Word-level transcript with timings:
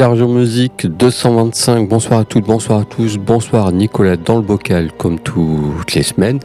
Enlargeur 0.00 0.30
Music 0.30 0.86
225, 0.86 1.86
bonsoir 1.86 2.20
à 2.20 2.24
toutes, 2.24 2.46
bonsoir 2.46 2.80
à 2.80 2.84
tous, 2.84 3.18
bonsoir 3.18 3.70
Nicolas 3.70 4.16
dans 4.16 4.36
le 4.36 4.40
bocal 4.40 4.92
comme 4.96 5.18
toutes 5.18 5.92
les 5.94 6.02
semaines. 6.02 6.38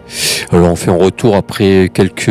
Alors 0.51 0.73
on 0.73 0.75
fait 0.75 0.91
un 0.91 0.97
retour 0.97 1.37
après 1.37 1.89
quelques 1.93 2.25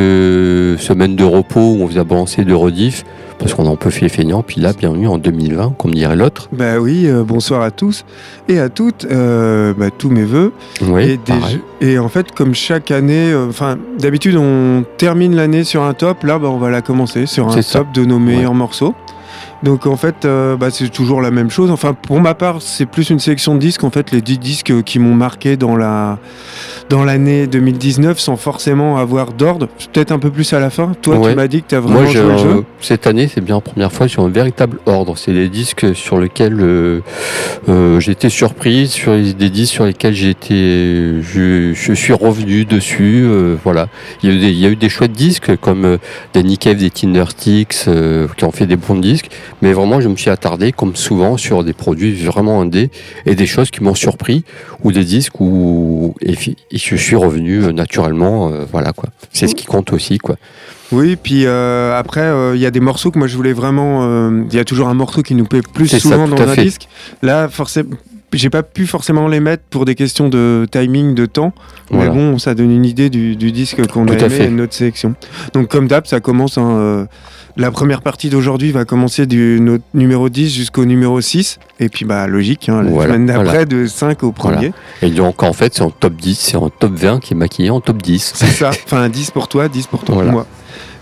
semaines 0.78 1.16
de 1.16 1.24
repos 1.24 1.60
où 1.60 1.82
on 1.82 1.86
vous 1.86 1.96
a 1.96 2.04
balancé 2.04 2.44
de 2.44 2.52
rediff 2.52 3.04
parce 3.38 3.54
qu'on 3.54 3.66
a 3.66 3.70
un 3.70 3.76
peu 3.76 3.88
fait 3.88 4.10
feignant, 4.10 4.42
puis 4.42 4.60
là 4.60 4.74
bienvenue 4.74 5.08
en 5.08 5.16
2020 5.16 5.76
comme 5.78 5.94
dirait 5.94 6.14
l'autre. 6.14 6.50
Bah 6.52 6.78
oui, 6.78 7.06
euh, 7.06 7.24
bonsoir 7.24 7.62
à 7.62 7.70
tous 7.70 8.04
et 8.50 8.58
à 8.58 8.68
toutes, 8.68 9.06
euh, 9.10 9.72
bah, 9.72 9.88
tous 9.96 10.10
mes 10.10 10.24
voeux. 10.24 10.52
Oui, 10.82 11.12
et, 11.12 11.18
des 11.80 11.98
en 11.98 12.08
fait, 12.10 12.32
comme 12.32 12.54
chaque 12.54 12.90
année, 12.90 13.32
euh, 13.32 13.48
enfin 13.48 13.78
d'habitude 13.98 14.36
on 14.36 14.84
termine 14.98 15.34
l'année 15.34 15.64
sur 15.64 15.84
un 15.84 15.94
top, 15.94 16.22
là 16.24 16.38
bah, 16.38 16.48
on 16.50 16.58
va 16.58 16.68
la 16.68 16.82
commencer 16.82 17.24
sur 17.24 17.48
un 17.48 17.62
ça. 17.62 17.78
top 17.78 17.92
de 17.94 18.04
nos 18.04 18.18
meilleurs 18.18 18.54
morceaux. 18.54 18.94
Donc 19.62 19.86
en 19.86 19.96
fait, 19.96 20.24
euh, 20.24 20.56
bah, 20.56 20.70
c'est 20.70 20.88
toujours 20.90 21.22
la 21.22 21.30
même 21.30 21.50
chose. 21.50 21.70
Enfin, 21.70 21.94
pour 21.94 22.20
ma 22.20 22.34
part, 22.34 22.60
c'est 22.60 22.84
plus 22.86 23.08
une 23.10 23.18
sélection 23.18 23.54
de 23.54 23.60
disques. 23.60 23.84
En 23.84 23.90
fait, 23.90 24.10
les 24.10 24.20
10 24.20 24.38
disques 24.38 24.82
qui 24.82 24.98
m'ont 24.98 25.14
marqué 25.14 25.56
dans 25.56 25.76
la 25.76 26.18
dans 26.90 27.02
l'année 27.04 27.46
2019 27.46 28.18
sans 28.18 28.36
forcément 28.36 28.98
avoir 28.98 29.32
d'ordre. 29.32 29.68
Peut-être 29.92 30.12
un 30.12 30.18
peu 30.18 30.30
plus 30.30 30.52
à 30.52 30.60
la 30.60 30.68
fin. 30.68 30.92
Toi, 31.00 31.16
Ouais. 31.18 31.30
tu 31.30 31.36
m'as 31.36 31.48
dit 31.48 31.62
que 31.62 31.68
tu 31.68 31.74
as 31.74 31.80
vraiment 31.80 32.02
Moi, 32.02 32.10
joué 32.10 32.22
le 32.22 32.36
jeu. 32.36 32.64
cette 32.80 33.06
année, 33.06 33.26
c'est 33.32 33.40
bien 33.40 33.54
la 33.54 33.60
première 33.62 33.90
fois 33.92 34.06
sur 34.06 34.22
un 34.24 34.28
véritable 34.28 34.78
ordre. 34.84 35.16
C'est 35.16 35.32
des 35.32 35.48
disques 35.48 35.94
sur 35.94 36.18
lesquels 36.20 36.60
euh, 36.60 37.00
euh, 37.70 38.00
été 38.00 38.28
surpris, 38.28 38.88
sur 38.88 39.12
les- 39.14 39.32
des 39.32 39.48
disques 39.48 39.72
sur 39.72 39.86
lesquels 39.86 40.14
été, 40.26 41.22
je, 41.22 41.72
je 41.74 41.92
suis 41.94 42.12
revenu 42.12 42.64
dessus. 42.66 43.22
euh, 43.24 43.56
voilà. 43.64 43.88
Il 44.22 44.28
y, 44.28 44.32
a 44.32 44.36
eu 44.36 44.38
des, 44.38 44.50
il 44.50 44.58
y 44.58 44.66
a 44.66 44.68
eu 44.68 44.76
des 44.76 44.88
chouettes 44.90 45.12
disques 45.12 45.56
comme 45.56 45.84
euh, 45.86 45.96
des 46.34 46.42
Nick 46.42 46.60
Cave, 46.60 46.76
des 46.76 46.90
Tinder 46.90 47.24
Sticks, 47.28 47.74
euh, 47.88 48.26
qui 48.36 48.44
ont 48.44 48.52
fait 48.52 48.66
des 48.66 48.76
bons 48.76 48.96
disques. 48.96 49.30
Mais 49.62 49.72
vraiment, 49.72 50.00
je 50.00 50.08
me 50.08 50.16
suis 50.16 50.30
attardé, 50.30 50.72
comme 50.72 50.96
souvent, 50.96 51.36
sur 51.36 51.64
des 51.64 51.72
produits 51.72 52.14
vraiment 52.14 52.60
indés 52.60 52.90
et 53.26 53.34
des 53.34 53.46
choses 53.46 53.70
qui 53.70 53.82
m'ont 53.82 53.94
surpris 53.94 54.44
ou 54.82 54.92
des 54.92 55.04
disques 55.04 55.40
où 55.40 56.14
et, 56.20 56.34
je 56.72 56.96
suis 56.96 57.16
revenu 57.16 57.64
euh, 57.64 57.72
naturellement. 57.72 58.50
euh, 58.50 58.64
voilà 58.70 58.92
quoi. 58.92 59.08
C'est 59.32 59.46
ce 59.48 59.54
qui 59.54 59.66
compte 59.66 59.92
aussi 59.92 60.18
quoi. 60.18 60.36
Oui, 60.92 61.16
puis 61.16 61.46
euh, 61.46 61.96
après, 61.98 62.20
euh, 62.20 62.54
il 62.54 62.60
y 62.60 62.66
a 62.66 62.70
des 62.70 62.80
morceaux 62.80 63.10
que 63.10 63.18
moi 63.18 63.26
je 63.26 63.36
voulais 63.36 63.52
vraiment. 63.54 64.04
euh, 64.04 64.44
Il 64.50 64.54
y 64.56 64.60
a 64.60 64.64
toujours 64.64 64.88
un 64.88 64.94
morceau 64.94 65.22
qui 65.22 65.34
nous 65.34 65.44
plaît 65.46 65.62
plus 65.72 65.88
ça, 65.88 65.98
souvent 65.98 66.28
dans 66.28 66.40
un 66.40 66.48
fait. 66.54 66.62
disque. 66.64 66.88
Là, 67.22 67.48
forcément. 67.48 67.96
J'ai 68.32 68.50
pas 68.50 68.64
pu 68.64 68.86
forcément 68.86 69.28
les 69.28 69.38
mettre 69.38 69.62
pour 69.70 69.84
des 69.84 69.94
questions 69.94 70.28
de 70.28 70.66
timing, 70.70 71.14
de 71.14 71.24
temps, 71.26 71.52
Voilà. 71.90 72.10
mais 72.10 72.16
bon, 72.16 72.38
ça 72.38 72.54
donne 72.56 72.72
une 72.72 72.84
idée 72.84 73.08
du, 73.08 73.36
du 73.36 73.52
disque 73.52 73.86
qu'on 73.86 74.08
a 74.08 74.12
aimé 74.12 74.28
fait. 74.28 74.44
et 74.46 74.48
de 74.48 74.52
notre 74.54 74.74
sélection. 74.74 75.14
Donc 75.52 75.68
comme 75.68 75.86
d'hab, 75.86 76.06
ça 76.06 76.18
commence. 76.18 76.58
hein, 76.58 76.68
euh, 76.68 77.06
la 77.56 77.70
première 77.70 78.02
partie 78.02 78.30
d'aujourd'hui 78.30 78.72
va 78.72 78.84
commencer 78.84 79.26
du 79.26 79.58
no- 79.60 79.78
numéro 79.94 80.28
10 80.28 80.52
jusqu'au 80.52 80.84
numéro 80.84 81.20
6, 81.20 81.60
et 81.78 81.88
puis 81.88 82.04
bah 82.04 82.26
logique, 82.26 82.68
hein, 82.68 82.82
la 82.82 82.90
Voilà, 82.90 83.12
semaine 83.14 83.26
d'après 83.26 83.44
voilà. 83.44 83.64
de 83.66 83.86
5 83.86 84.24
au 84.24 84.32
premier. 84.32 84.72
Et 85.02 85.10
donc 85.10 85.44
en 85.44 85.52
fait 85.52 85.72
c'est 85.72 85.82
en 85.82 85.90
top 85.90 86.16
10, 86.16 86.36
c'est 86.36 86.56
en 86.56 86.70
top 86.70 86.92
20 86.94 87.20
qui 87.20 87.34
est 87.34 87.36
maquillé 87.36 87.70
en 87.70 87.80
top 87.80 88.02
10. 88.02 88.32
C'est 88.34 88.46
ça. 88.46 88.70
Enfin 88.86 89.08
10 89.08 89.30
pour 89.30 89.46
toi, 89.46 89.68
10 89.68 89.86
pour 89.86 90.02
toi, 90.02 90.24
moi. 90.24 90.46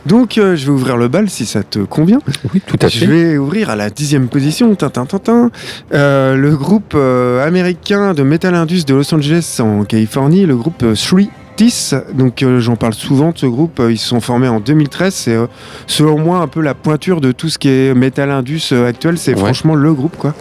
Donc 0.06 0.36
euh, 0.38 0.56
je 0.56 0.66
vais 0.66 0.72
ouvrir 0.72 0.96
le 0.96 1.08
bal 1.08 1.30
si 1.30 1.46
ça 1.46 1.62
te 1.62 1.78
convient. 1.80 2.18
Oui, 2.52 2.60
tout 2.66 2.76
à 2.82 2.88
Je 2.88 2.98
fait. 3.00 3.06
vais 3.06 3.38
ouvrir 3.38 3.70
à 3.70 3.76
la 3.76 3.88
dixième 3.90 4.28
position, 4.28 4.74
tintin, 4.74 5.06
tintin. 5.06 5.50
Euh, 5.94 6.34
le 6.36 6.56
groupe 6.56 6.94
euh, 6.94 7.46
américain 7.46 8.12
de 8.14 8.22
Metal 8.22 8.54
Indus 8.54 8.84
de 8.84 8.94
Los 8.94 9.14
Angeles 9.14 9.58
en 9.60 9.84
Californie, 9.84 10.44
le 10.46 10.56
groupe 10.56 10.82
euh, 10.82 10.94
Three 10.94 11.30
Tis. 11.54 11.92
Donc 12.14 12.42
euh, 12.42 12.58
j'en 12.60 12.76
parle 12.76 12.94
souvent 12.94 13.30
de 13.30 13.38
ce 13.38 13.46
groupe. 13.46 13.78
Euh, 13.78 13.92
Ils 13.92 13.98
se 13.98 14.08
sont 14.08 14.20
formés 14.20 14.48
en 14.48 14.58
2013. 14.58 15.14
C'est 15.14 15.34
euh, 15.34 15.46
selon 15.86 16.18
moi 16.18 16.38
un 16.38 16.48
peu 16.48 16.62
la 16.62 16.74
pointure 16.74 17.20
de 17.20 17.30
tout 17.30 17.48
ce 17.48 17.58
qui 17.58 17.68
est 17.68 17.94
Metal 17.94 18.30
Indus 18.30 18.72
actuel. 18.72 19.18
C'est 19.18 19.34
Ouais. 19.34 19.38
franchement 19.38 19.74
le 19.74 19.92
groupe 19.94 20.16
quoi. 20.16 20.34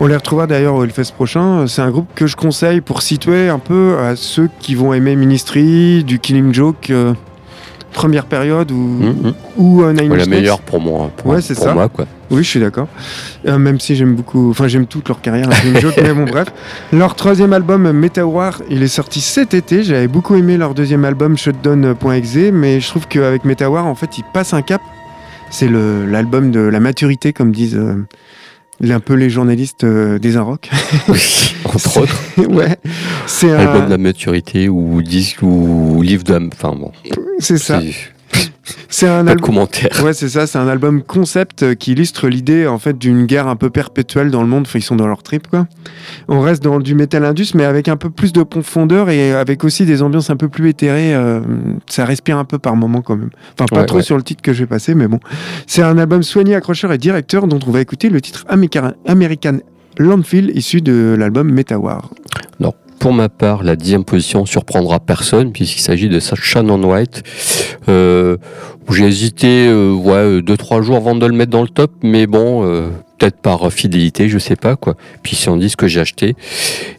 On 0.00 0.06
les 0.06 0.16
retrouvera 0.16 0.46
d'ailleurs 0.46 0.74
au 0.74 0.82
Hellfest 0.82 1.12
prochain. 1.14 1.66
C'est 1.68 1.82
un 1.82 1.90
groupe 1.90 2.08
que 2.14 2.26
je 2.26 2.34
conseille 2.36 2.80
pour 2.80 3.02
situer 3.02 3.48
un 3.50 3.58
peu 3.60 3.98
à 4.00 4.16
ceux 4.16 4.48
qui 4.58 4.74
vont 4.74 4.92
aimer 4.94 5.14
Ministry, 5.14 6.02
du 6.04 6.18
Killing 6.18 6.52
Joke. 6.52 6.90
Euh, 7.96 8.00
Première 8.00 8.26
période 8.26 8.70
ou, 8.70 8.74
Mhm. 8.76 9.34
ou 9.56 9.82
euh, 9.82 9.92
Nine 9.92 10.10
Ouais, 10.12 10.18
la 10.18 10.26
meilleure 10.26 10.60
pour 10.60 10.80
moi, 10.80 11.10
pour, 11.16 11.30
Ouais, 11.32 11.40
c'est 11.40 11.54
pour 11.54 11.64
ça. 11.64 11.74
moi 11.74 11.88
quoi. 11.88 12.06
Oui, 12.30 12.42
je 12.42 12.48
suis 12.48 12.60
d'accord. 12.60 12.88
Euh, 13.46 13.56
même 13.58 13.78
si 13.80 13.94
j'aime 13.96 14.14
beaucoup, 14.14 14.50
enfin 14.50 14.66
j'aime 14.68 14.86
toute 14.86 15.08
leur 15.08 15.20
carrière, 15.20 15.48
Joke, 15.80 15.94
mais 16.02 16.12
bon 16.12 16.24
bref. 16.24 16.48
Leur 16.92 17.14
troisième 17.14 17.52
album 17.52 17.90
Metawar, 17.92 18.62
il 18.68 18.82
est 18.82 18.88
sorti 18.88 19.20
cet 19.20 19.54
été. 19.54 19.82
J'avais 19.84 20.08
beaucoup 20.08 20.34
aimé 20.34 20.56
leur 20.56 20.74
deuxième 20.74 21.04
album 21.04 21.36
Shutdown.exe, 21.38 22.50
mais 22.52 22.80
je 22.80 22.88
trouve 22.88 23.06
qu'avec 23.06 23.44
Metawar, 23.44 23.86
en 23.86 23.94
fait, 23.94 24.18
ils 24.18 24.24
passent 24.24 24.54
un 24.54 24.62
cap. 24.62 24.80
C'est 25.50 25.68
l'album 25.70 26.50
de 26.50 26.58
la 26.60 26.80
maturité, 26.80 27.32
comme 27.32 27.52
disent 27.52 27.80
un 28.84 29.00
peu 29.00 29.14
les 29.14 29.30
journalistes 29.30 29.84
euh, 29.84 30.18
des 30.18 30.36
Inrock. 30.36 30.70
Oui, 31.08 31.54
entre 31.64 31.98
autres. 32.02 32.18
ouais, 32.48 32.76
c'est 33.26 33.50
Album 33.50 33.82
de 33.82 33.86
un, 33.86 33.88
la 33.88 33.98
maturité 33.98 34.68
ou 34.68 35.02
disque 35.02 35.42
ou 35.42 36.02
livre 36.02 36.24
d'âme. 36.24 36.50
Enfin 36.52 36.74
bon, 36.74 36.92
c'est 37.38 37.58
ça. 37.58 37.80
C'est 38.88 39.08
un 39.08 39.26
album. 39.26 39.40
commentaire. 39.40 39.90
Ouais, 40.04 40.12
c'est 40.12 40.28
ça, 40.28 40.46
c'est 40.46 40.58
un 40.58 40.68
album 40.68 41.02
concept 41.02 41.62
euh, 41.62 41.74
qui 41.74 41.92
illustre 41.92 42.28
l'idée 42.28 42.66
en 42.66 42.78
fait 42.78 42.96
d'une 42.98 43.26
guerre 43.26 43.46
un 43.48 43.56
peu 43.56 43.70
perpétuelle 43.70 44.30
dans 44.30 44.42
le 44.42 44.48
monde. 44.48 44.64
Enfin, 44.66 44.78
ils 44.78 44.82
sont 44.82 44.96
dans 44.96 45.06
leur 45.06 45.22
trip 45.22 45.48
quoi. 45.48 45.66
On 46.28 46.40
reste 46.40 46.62
dans 46.62 46.78
du 46.78 46.94
metal 46.94 47.24
indus, 47.24 47.48
mais 47.54 47.64
avec 47.64 47.88
un 47.88 47.96
peu 47.96 48.10
plus 48.10 48.32
de 48.32 48.42
profondeur 48.42 49.10
et 49.10 49.32
avec 49.32 49.64
aussi 49.64 49.84
des 49.86 50.02
ambiances 50.02 50.30
un 50.30 50.36
peu 50.36 50.48
plus 50.48 50.68
éthérées. 50.68 51.14
euh, 51.14 51.40
ça 51.88 52.04
respire 52.04 52.38
un 52.38 52.44
peu 52.44 52.58
par 52.58 52.76
moment 52.76 53.02
quand 53.02 53.16
même. 53.16 53.30
Enfin, 53.54 53.66
pas 53.66 53.80
Ouais, 53.80 53.86
trop 53.86 53.96
ouais. 53.98 54.02
sur 54.02 54.16
le 54.16 54.22
titre 54.22 54.42
que 54.42 54.52
je 54.52 54.60
vais 54.60 54.66
passer, 54.66 54.94
mais 54.94 55.08
bon. 55.08 55.20
C'est 55.66 55.82
un 55.82 55.98
album 55.98 56.22
soigné, 56.22 56.54
accrocheur 56.54 56.92
et 56.92 56.98
directeur 56.98 57.46
dont 57.46 57.58
on 57.66 57.70
va 57.70 57.80
écouter 57.80 58.08
le 58.08 58.20
titre 58.20 58.44
American, 58.48 58.92
American 59.06 59.58
Landfill 59.98 60.50
issu 60.54 60.80
de 60.80 61.14
l'album 61.18 61.50
Metawar. 61.50 62.10
Pour 62.98 63.12
ma 63.12 63.28
part, 63.28 63.62
la 63.62 63.76
dixième 63.76 64.04
position 64.04 64.46
surprendra 64.46 65.00
personne 65.00 65.52
puisqu'il 65.52 65.80
s'agit 65.80 66.08
de 66.08 66.18
Shannon 66.18 66.82
White. 66.82 67.22
Euh, 67.88 68.36
j'ai 68.90 69.04
hésité, 69.04 69.68
euh, 69.68 69.92
ouais, 69.92 70.42
deux 70.42 70.56
trois 70.56 70.82
jours 70.82 70.96
avant 70.96 71.14
de 71.14 71.26
le 71.26 71.34
mettre 71.34 71.50
dans 71.50 71.62
le 71.62 71.68
top, 71.68 71.92
mais 72.02 72.26
bon, 72.26 72.64
euh, 72.64 72.88
peut-être 73.18 73.40
par 73.40 73.70
fidélité, 73.72 74.28
je 74.28 74.38
sais 74.38 74.56
pas 74.56 74.76
quoi. 74.76 74.96
Puis 75.22 75.36
c'est 75.36 75.50
un 75.50 75.56
disque 75.56 75.80
que 75.80 75.88
j'ai 75.88 76.00
acheté 76.00 76.34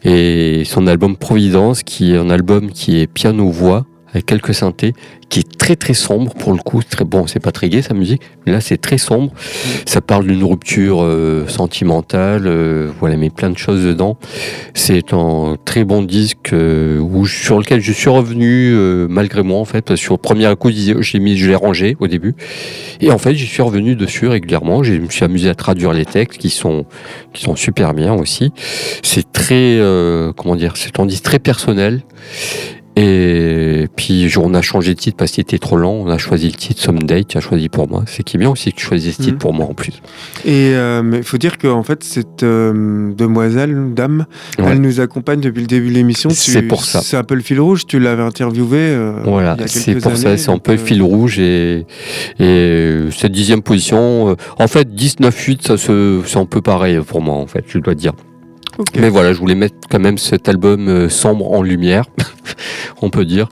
et 0.03 0.63
son 0.65 0.87
album 0.87 1.17
Providence, 1.17 1.83
qui 1.83 2.13
est 2.13 2.17
un 2.17 2.29
album 2.29 2.71
qui 2.71 2.99
est 2.99 3.07
piano 3.07 3.49
voix 3.49 3.85
avec 4.17 4.25
quelques 4.25 4.53
synthés, 4.53 4.93
qui 5.29 5.41
est 5.41 5.57
très 5.57 5.75
très 5.75 5.93
sombre 5.93 6.33
pour 6.33 6.53
le 6.53 6.59
coup. 6.59 6.81
Très 6.83 7.05
bon, 7.05 7.27
c'est 7.27 7.39
pas 7.39 7.51
très 7.51 7.69
gai 7.69 7.81
sa 7.81 7.93
musique, 7.93 8.21
là 8.45 8.61
c'est 8.61 8.77
très 8.77 8.97
sombre. 8.97 9.31
Ça 9.85 10.01
parle 10.01 10.25
d'une 10.25 10.43
rupture 10.43 11.03
euh, 11.03 11.47
sentimentale, 11.47 12.47
euh, 12.47 12.89
voilà, 12.99 13.15
mais 13.15 13.29
plein 13.29 13.49
de 13.49 13.57
choses 13.57 13.83
dedans. 13.83 14.17
C'est 14.73 15.13
un 15.13 15.55
très 15.65 15.83
bon 15.83 16.01
disque 16.01 16.53
euh, 16.53 16.99
où, 16.99 17.27
sur 17.27 17.59
lequel 17.59 17.81
je 17.81 17.91
suis 17.91 18.09
revenu 18.09 18.73
euh, 18.73 19.07
malgré 19.09 19.43
moi 19.43 19.59
en 19.59 19.65
fait, 19.65 19.95
sur 19.95 20.15
le 20.15 20.19
premier 20.19 20.51
coup, 20.59 20.71
j'ai 20.71 21.19
mis, 21.19 21.37
je 21.37 21.47
l'ai 21.47 21.55
rangé 21.55 21.95
au 21.99 22.07
début, 22.07 22.35
et 22.99 23.11
en 23.11 23.17
fait, 23.17 23.35
j'y 23.35 23.45
suis 23.45 23.61
revenu 23.61 23.95
dessus 23.95 24.27
régulièrement. 24.27 24.81
Je 24.81 24.93
me 24.93 25.09
suis 25.09 25.25
amusé 25.25 25.49
à 25.49 25.55
traduire 25.55 25.93
les 25.93 26.05
textes 26.05 26.39
qui 26.39 26.49
sont 26.49 26.85
qui 27.33 27.43
sont 27.43 27.55
super 27.55 27.93
bien 27.93 28.13
aussi. 28.13 28.51
C'est 29.03 29.31
très, 29.31 29.77
euh, 29.77 30.31
comment 30.33 30.55
dire, 30.55 30.73
c'est 30.75 30.99
un 30.99 31.05
disque 31.05 31.23
très 31.23 31.39
personnel. 31.39 32.01
Et 32.99 33.87
puis 33.95 34.27
on 34.37 34.55
a 34.55 34.61
changé 34.63 34.95
de 34.95 34.99
titre 34.99 35.17
parce 35.17 35.31
qu'il 35.31 35.43
était 35.43 35.59
trop 35.59 35.77
lent. 35.77 35.91
On 35.93 36.07
a 36.09 36.17
choisi 36.17 36.47
le 36.47 36.53
titre 36.55 36.81
Someday. 36.81 37.23
Tu 37.25 37.37
as 37.37 37.41
choisi 37.41 37.69
pour 37.69 37.87
moi. 37.87 38.03
C'est 38.07 38.23
qui 38.23 38.37
est 38.37 38.39
bien 38.39 38.49
aussi 38.49 38.71
que 38.71 38.77
tu 38.77 38.85
choisis 38.85 39.15
ce 39.15 39.21
titre 39.21 39.33
Mhm. 39.33 39.37
pour 39.37 39.53
moi 39.53 39.67
en 39.67 39.75
plus. 39.75 39.93
Et 40.45 40.71
euh, 40.73 41.03
il 41.13 41.21
faut 41.23 41.37
dire 41.37 41.59
que 41.59 41.67
en 41.67 41.83
fait 41.83 42.03
cette 42.03 42.41
euh, 42.41 43.13
demoiselle, 43.13 43.93
dame, 43.93 44.25
Ouais. 44.57 44.65
elle 44.71 44.81
nous 44.81 44.99
accompagne 44.99 45.41
depuis 45.41 45.61
le 45.61 45.67
début 45.67 45.89
de 45.89 45.93
l'émission. 45.93 46.31
C'est 46.31 46.63
pour 46.63 46.83
ça. 46.83 47.01
C'est 47.01 47.17
un 47.17 47.23
peu 47.23 47.35
le 47.35 47.41
fil 47.41 47.59
rouge. 47.61 47.85
Tu 47.85 47.99
l'avais 47.99 48.23
interviewé. 48.23 48.77
euh, 48.79 49.19
Voilà, 49.23 49.51
a 49.51 49.67
c'est 49.67 49.95
pour 49.95 50.17
ça, 50.17 50.35
c'est 50.35 50.49
un 50.49 50.57
peu 50.57 50.73
le 50.73 50.79
euh, 50.79 50.83
fil 50.83 51.03
rouge 51.03 51.37
et, 51.37 51.85
et 52.39 52.97
cette 53.11 53.31
dixième 53.31 53.61
position, 53.61 54.29
euh, 54.31 54.35
en 54.57 54.67
fait 54.67 54.87
19-8, 54.91 55.61
ça 55.67 55.77
se, 55.77 56.21
c'est 56.25 56.37
un 56.39 56.45
peu 56.45 56.61
pareil 56.61 56.99
pour 57.05 57.21
moi 57.21 57.35
en 57.35 57.45
fait, 57.47 57.63
je 57.67 57.77
dois 57.77 57.93
dire. 57.93 58.13
Mais 58.97 59.09
voilà, 59.09 59.33
je 59.33 59.39
voulais 59.39 59.55
mettre 59.55 59.75
quand 59.89 59.99
même 59.99 60.17
cet 60.17 60.49
album 60.49 60.87
euh, 60.87 61.09
sombre 61.09 61.51
en 61.51 61.61
lumière, 61.61 62.05
on 63.01 63.09
peut 63.09 63.25
dire, 63.25 63.49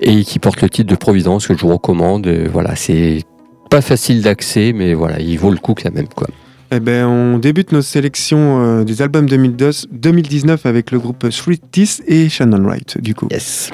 et 0.00 0.24
qui 0.24 0.38
porte 0.38 0.62
le 0.62 0.68
titre 0.68 0.90
de 0.90 0.96
Providence 0.96 1.46
que 1.46 1.54
je 1.54 1.60
vous 1.60 1.72
recommande. 1.72 2.26
Et 2.26 2.46
voilà, 2.48 2.76
c'est 2.76 3.24
pas 3.70 3.80
facile 3.80 4.22
d'accès, 4.22 4.72
mais 4.74 4.94
voilà, 4.94 5.20
il 5.20 5.38
vaut 5.38 5.50
le 5.50 5.58
coup 5.58 5.74
quand 5.74 5.92
même 5.92 6.08
quoi. 6.08 6.28
Eh 6.70 6.80
ben, 6.80 7.06
on 7.06 7.38
débute 7.38 7.72
nos 7.72 7.80
sélections 7.80 8.62
euh, 8.62 8.84
des 8.84 9.00
albums 9.00 9.26
2012 9.26 9.88
2019 9.90 10.66
avec 10.66 10.90
le 10.90 10.98
groupe 10.98 11.30
Street 11.30 11.60
Teeth 11.70 12.02
et 12.06 12.28
Shannon 12.28 12.62
Wright, 12.62 13.00
du 13.00 13.14
coup. 13.14 13.26
Yes. 13.30 13.70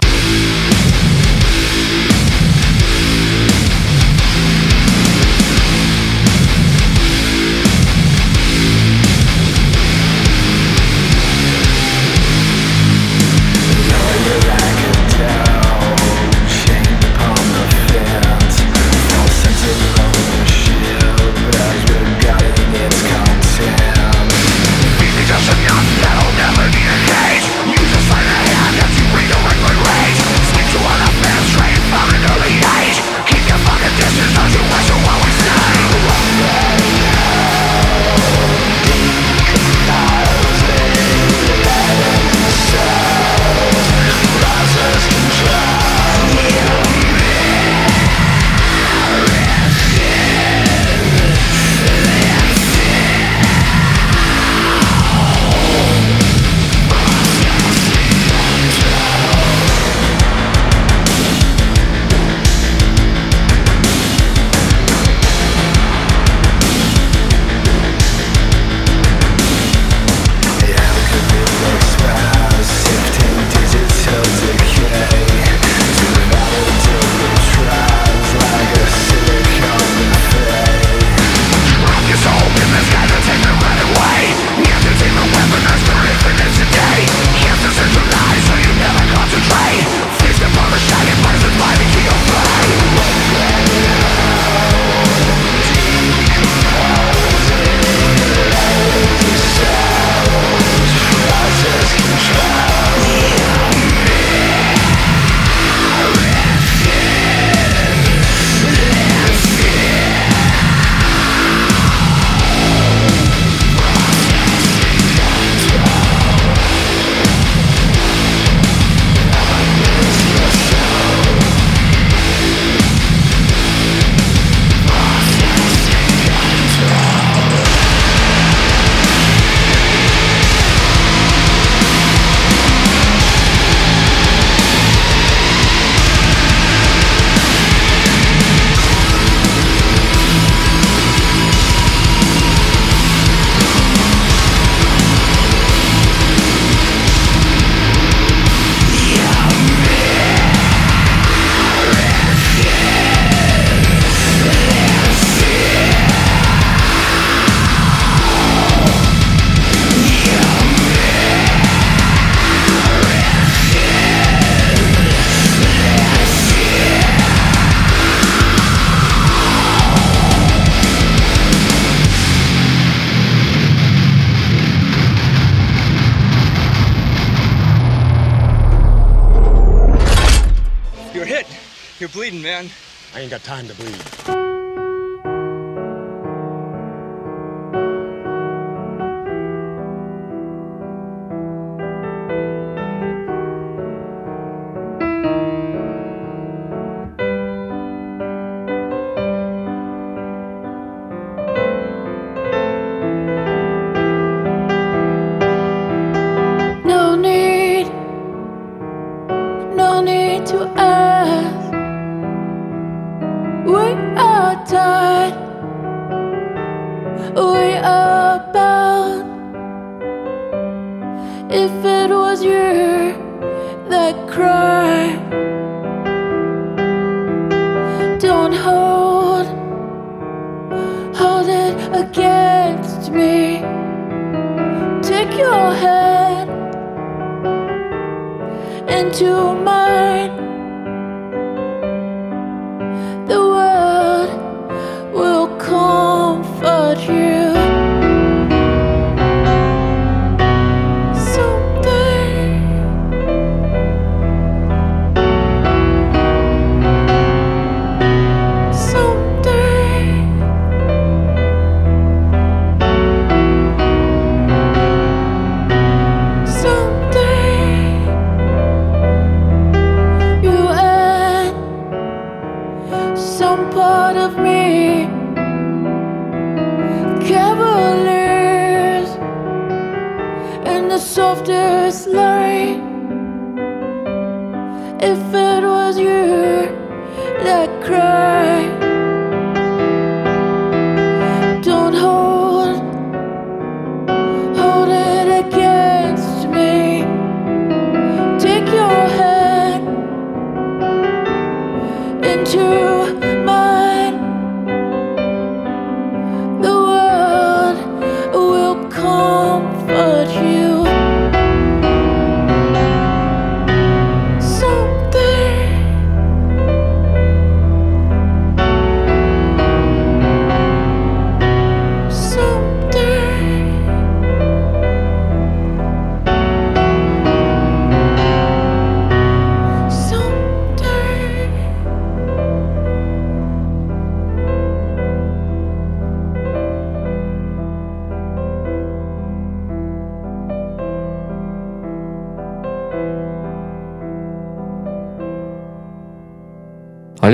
Ain't 183.25 183.31
got 183.31 183.43
time 183.43 183.67
to 183.67 183.75
bleed. 183.76 184.13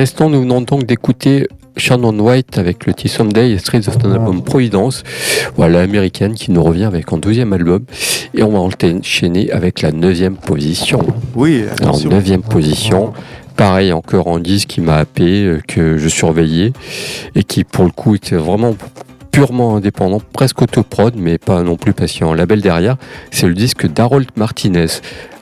L'instant, 0.00 0.30
nous 0.30 0.40
venons 0.40 0.62
donc 0.62 0.87
d'écouter 0.87 1.47
Shannon 1.76 2.19
White 2.21 2.57
avec 2.57 2.87
le 2.87 2.95
titre 2.95 3.16
Someday 3.16 3.50
et 3.50 3.59
Streets 3.59 3.87
of 3.87 3.97
an 4.02 4.12
album 4.12 4.42
Providence. 4.42 5.02
Voilà, 5.57 5.83
américaine 5.83 6.33
qui 6.33 6.52
nous 6.52 6.62
revient 6.62 6.85
avec 6.85 7.12
un 7.12 7.19
deuxième 7.19 7.52
album. 7.52 7.85
Et 8.33 8.42
on 8.42 8.49
va 8.49 8.61
enchaîner 8.61 9.52
avec 9.52 9.83
la 9.83 9.92
neuvième 9.92 10.37
position. 10.37 11.00
Oui, 11.35 11.66
En 11.83 11.99
neuvième 12.09 12.40
position. 12.40 13.12
Pareil, 13.57 13.92
encore 13.92 14.28
un 14.28 14.40
disque 14.40 14.69
qui 14.69 14.80
m'a 14.80 14.97
happé, 14.97 15.45
euh, 15.45 15.61
que 15.69 15.99
je 15.99 16.09
surveillais 16.09 16.73
et 17.35 17.45
qui, 17.45 17.64
pour 17.64 17.85
le 17.85 17.90
coup, 17.90 18.14
était 18.14 18.37
vraiment 18.37 18.75
purement 19.30 19.76
indépendant, 19.76 20.23
presque 20.33 20.62
autoprod, 20.62 21.14
mais 21.16 21.37
pas 21.37 21.62
non 21.62 21.76
plus 21.76 21.92
patient. 21.92 22.33
Label 22.33 22.62
derrière, 22.62 22.97
c'est 23.30 23.47
le 23.47 23.54
disque 23.54 23.87
d'Harold 23.87 24.28
Martinez. 24.37 24.87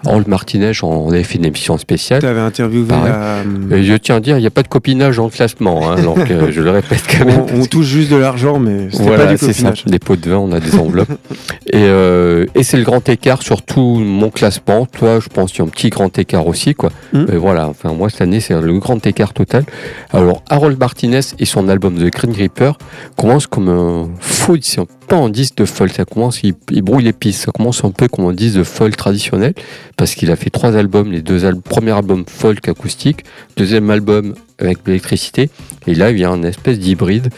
Harold 0.07 0.29
Martinez, 0.29 0.73
on 0.83 1.11
avait 1.11 1.23
fait 1.23 1.39
une 1.39 1.45
émission 1.45 1.79
spéciale. 1.79 2.21
Tu 2.21 2.27
avais 2.27 2.41
interviewé. 2.41 2.89
La... 2.89 3.77
Et 3.77 3.83
je 3.83 3.95
tiens 3.95 4.17
à 4.17 4.21
dire, 4.21 4.39
il 4.39 4.41
n'y 4.41 4.47
a 4.47 4.51
pas 4.51 4.63
de 4.63 4.69
copinage 4.69 5.19
le 5.19 5.29
classement, 5.31 5.91
hein, 5.91 6.01
donc 6.03 6.19
euh, 6.31 6.51
je 6.51 6.61
le 6.61 6.71
répète 6.71 7.03
quand 7.11 7.25
même. 7.25 7.47
On, 7.55 7.65
touche 7.67 7.87
juste 7.87 8.11
de 8.11 8.17
l'argent, 8.17 8.59
mais 8.59 8.89
c'est 8.91 9.03
voilà, 9.03 9.27
pas 9.27 9.33
du 9.33 9.39
copinage. 9.39 9.83
Ça. 9.83 9.91
Des 9.91 9.99
pots 9.99 10.17
de 10.17 10.31
vin, 10.31 10.39
on 10.39 10.53
a 10.53 10.61
des 10.61 10.77
enveloppes. 10.77 11.11
et, 11.73 11.77
euh, 11.77 12.47
et 12.55 12.63
c'est 12.63 12.77
le 12.77 12.85
grand 12.85 13.07
écart 13.09 13.43
sur 13.43 13.63
tout 13.63 13.99
mon 13.99 14.31
classement. 14.31 14.87
Toi, 14.87 15.21
je 15.21 15.29
pense 15.29 15.53
qu'il 15.53 15.61
y 15.61 15.63
a 15.63 15.67
un 15.67 15.71
petit 15.71 15.91
grand 15.91 16.17
écart 16.19 16.47
aussi, 16.47 16.75
quoi. 16.75 16.91
Mm. 17.13 17.25
Mais 17.29 17.37
voilà, 17.37 17.69
enfin 17.69 17.93
moi 17.93 18.09
cette 18.09 18.23
année, 18.23 18.41
c'est 18.41 18.59
le 18.61 18.79
grand 18.79 19.05
écart 19.07 19.33
total. 19.33 19.65
Alors 20.13 20.43
Harold 20.49 20.79
Martinez 20.79 21.21
et 21.39 21.45
son 21.45 21.69
album 21.69 21.97
The 21.97 22.11
Green 22.13 22.35
Reaper 22.35 22.79
commencent 23.17 23.47
comme 23.47 23.69
un 23.69 24.09
faux, 24.21 24.57
pas 25.09 25.17
un 25.17 25.31
disque 25.31 25.57
de 25.57 25.65
folk, 25.65 25.91
ça 25.93 26.05
commence, 26.05 26.43
il, 26.43 26.55
il 26.71 26.83
brouille 26.83 27.05
les 27.05 27.13
pistes, 27.13 27.45
ça 27.45 27.53
commence 27.53 27.85
un 27.85 27.91
peu 27.91 28.09
comme 28.09 28.27
un 28.27 28.33
disque 28.33 28.59
de 28.59 28.63
folk 28.63 28.97
traditionnel, 28.97 29.55
parce 29.97 30.15
qu'il 30.15 30.31
a 30.31 30.37
fait 30.37 30.51
trois 30.51 30.77
albums, 30.77 31.11
les 31.11 31.23
deux 31.23 31.45
albums, 31.45 31.63
premier 31.63 31.93
album 31.93 32.25
folk 32.27 32.69
acoustique, 32.69 33.25
deuxième 33.57 33.91
album 33.91 34.35
avec 34.59 34.79
l'électricité, 34.87 35.51
et 35.87 35.95
là 35.95 36.11
il 36.11 36.19
y 36.19 36.25
a 36.25 36.31
un 36.31 36.43
espèce 36.43 36.79
d'hybride 36.79 37.31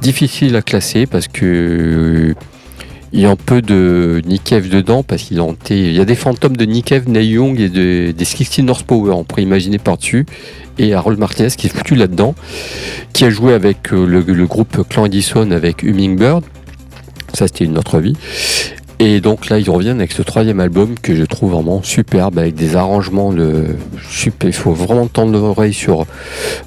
difficile 0.00 0.56
à 0.56 0.62
classer 0.62 1.06
parce 1.06 1.28
que 1.28 2.34
il 3.12 3.20
y 3.20 3.24
a 3.24 3.30
un 3.30 3.36
peu 3.36 3.62
de 3.62 4.20
Nick 4.26 4.44
Cave 4.44 4.68
dedans 4.68 5.02
parce 5.02 5.22
qu'il 5.22 5.42
il 5.70 5.92
y 5.92 6.00
a 6.00 6.04
des 6.04 6.14
fantômes 6.14 6.56
de 6.56 6.80
Cave, 6.80 7.08
Neil 7.08 7.30
Young 7.30 7.58
et 7.58 7.70
de, 7.70 8.12
des 8.12 8.24
16 8.24 8.58
North 8.64 8.86
Power, 8.86 9.12
on 9.12 9.24
pourrait 9.24 9.42
imaginer 9.42 9.78
par-dessus. 9.78 10.26
Et 10.76 10.92
Harold 10.92 11.18
Martinez 11.18 11.48
qui 11.56 11.68
est 11.68 11.70
foutu 11.70 11.94
là-dedans, 11.94 12.34
qui 13.14 13.24
a 13.24 13.30
joué 13.30 13.54
avec 13.54 13.92
euh, 13.92 14.06
le, 14.06 14.20
le 14.20 14.46
groupe 14.46 14.86
Clan 14.88 15.06
Edison 15.06 15.50
avec 15.52 15.82
Hummingbird. 15.82 16.44
Ça, 17.34 17.46
c'était 17.46 17.64
une 17.64 17.78
autre 17.78 17.98
vie. 17.98 18.14
Et 19.00 19.20
donc 19.20 19.48
là, 19.48 19.60
ils 19.60 19.70
reviennent 19.70 19.98
avec 19.98 20.10
ce 20.10 20.22
troisième 20.22 20.58
album 20.58 20.96
que 21.00 21.14
je 21.14 21.22
trouve 21.22 21.52
vraiment 21.52 21.82
superbe, 21.84 22.38
avec 22.38 22.56
des 22.56 22.74
arrangements 22.74 23.32
de 23.32 23.66
super. 24.10 24.48
Il 24.48 24.52
faut 24.52 24.72
vraiment 24.72 25.06
tendre 25.06 25.32
l'oreille 25.32 25.72
sur 25.72 26.04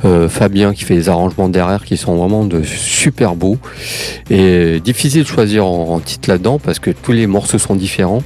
euh, 0.05 0.29
Fabien 0.29 0.74
qui 0.74 0.86
fait 0.86 0.96
les 0.96 1.10
arrangements 1.10 1.50
derrière 1.50 1.84
qui 1.84 1.98
sont 1.98 2.15
vraiment 2.15 2.46
de 2.46 2.63
super 2.63 3.36
beaux. 3.36 3.58
Et 4.29 4.79
difficile 4.79 5.24
de 5.24 5.27
choisir 5.27 5.65
en, 5.65 5.96
en 5.96 6.00
titre 6.00 6.29
là-dedans 6.29 6.58
parce 6.58 6.79
que 6.79 6.91
tous 6.91 7.12
les 7.12 7.27
morceaux 7.27 7.58
sont 7.58 7.75
différents. 7.75 8.24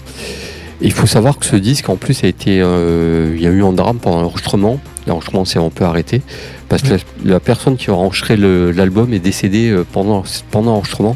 Et 0.81 0.85
il 0.85 0.91
faut 0.91 1.07
savoir 1.07 1.39
que 1.39 1.45
ce 1.45 1.55
disque, 1.55 1.89
en 1.89 1.95
plus, 1.95 2.23
a 2.23 2.27
été, 2.27 2.59
euh, 2.61 3.33
il 3.35 3.41
y 3.41 3.47
a 3.47 3.49
eu 3.49 3.63
un 3.63 3.71
drame 3.71 3.97
pendant 3.97 4.21
l'enregistrement. 4.21 4.79
L'enregistrement 5.07 5.45
s'est 5.45 5.59
un 5.59 5.69
peu 5.69 5.85
arrêté 5.85 6.21
parce 6.67 6.81
que 6.81 6.89
la, 6.89 6.97
la 7.23 7.39
personne 7.39 7.77
qui 7.77 7.91
a 7.91 7.93
enregistré 7.93 8.35
l'album 8.37 9.13
est 9.13 9.19
décédée 9.19 9.69
euh, 9.69 9.85
pendant, 9.89 10.23
pendant 10.51 10.71
l'enregistrement. 10.71 11.15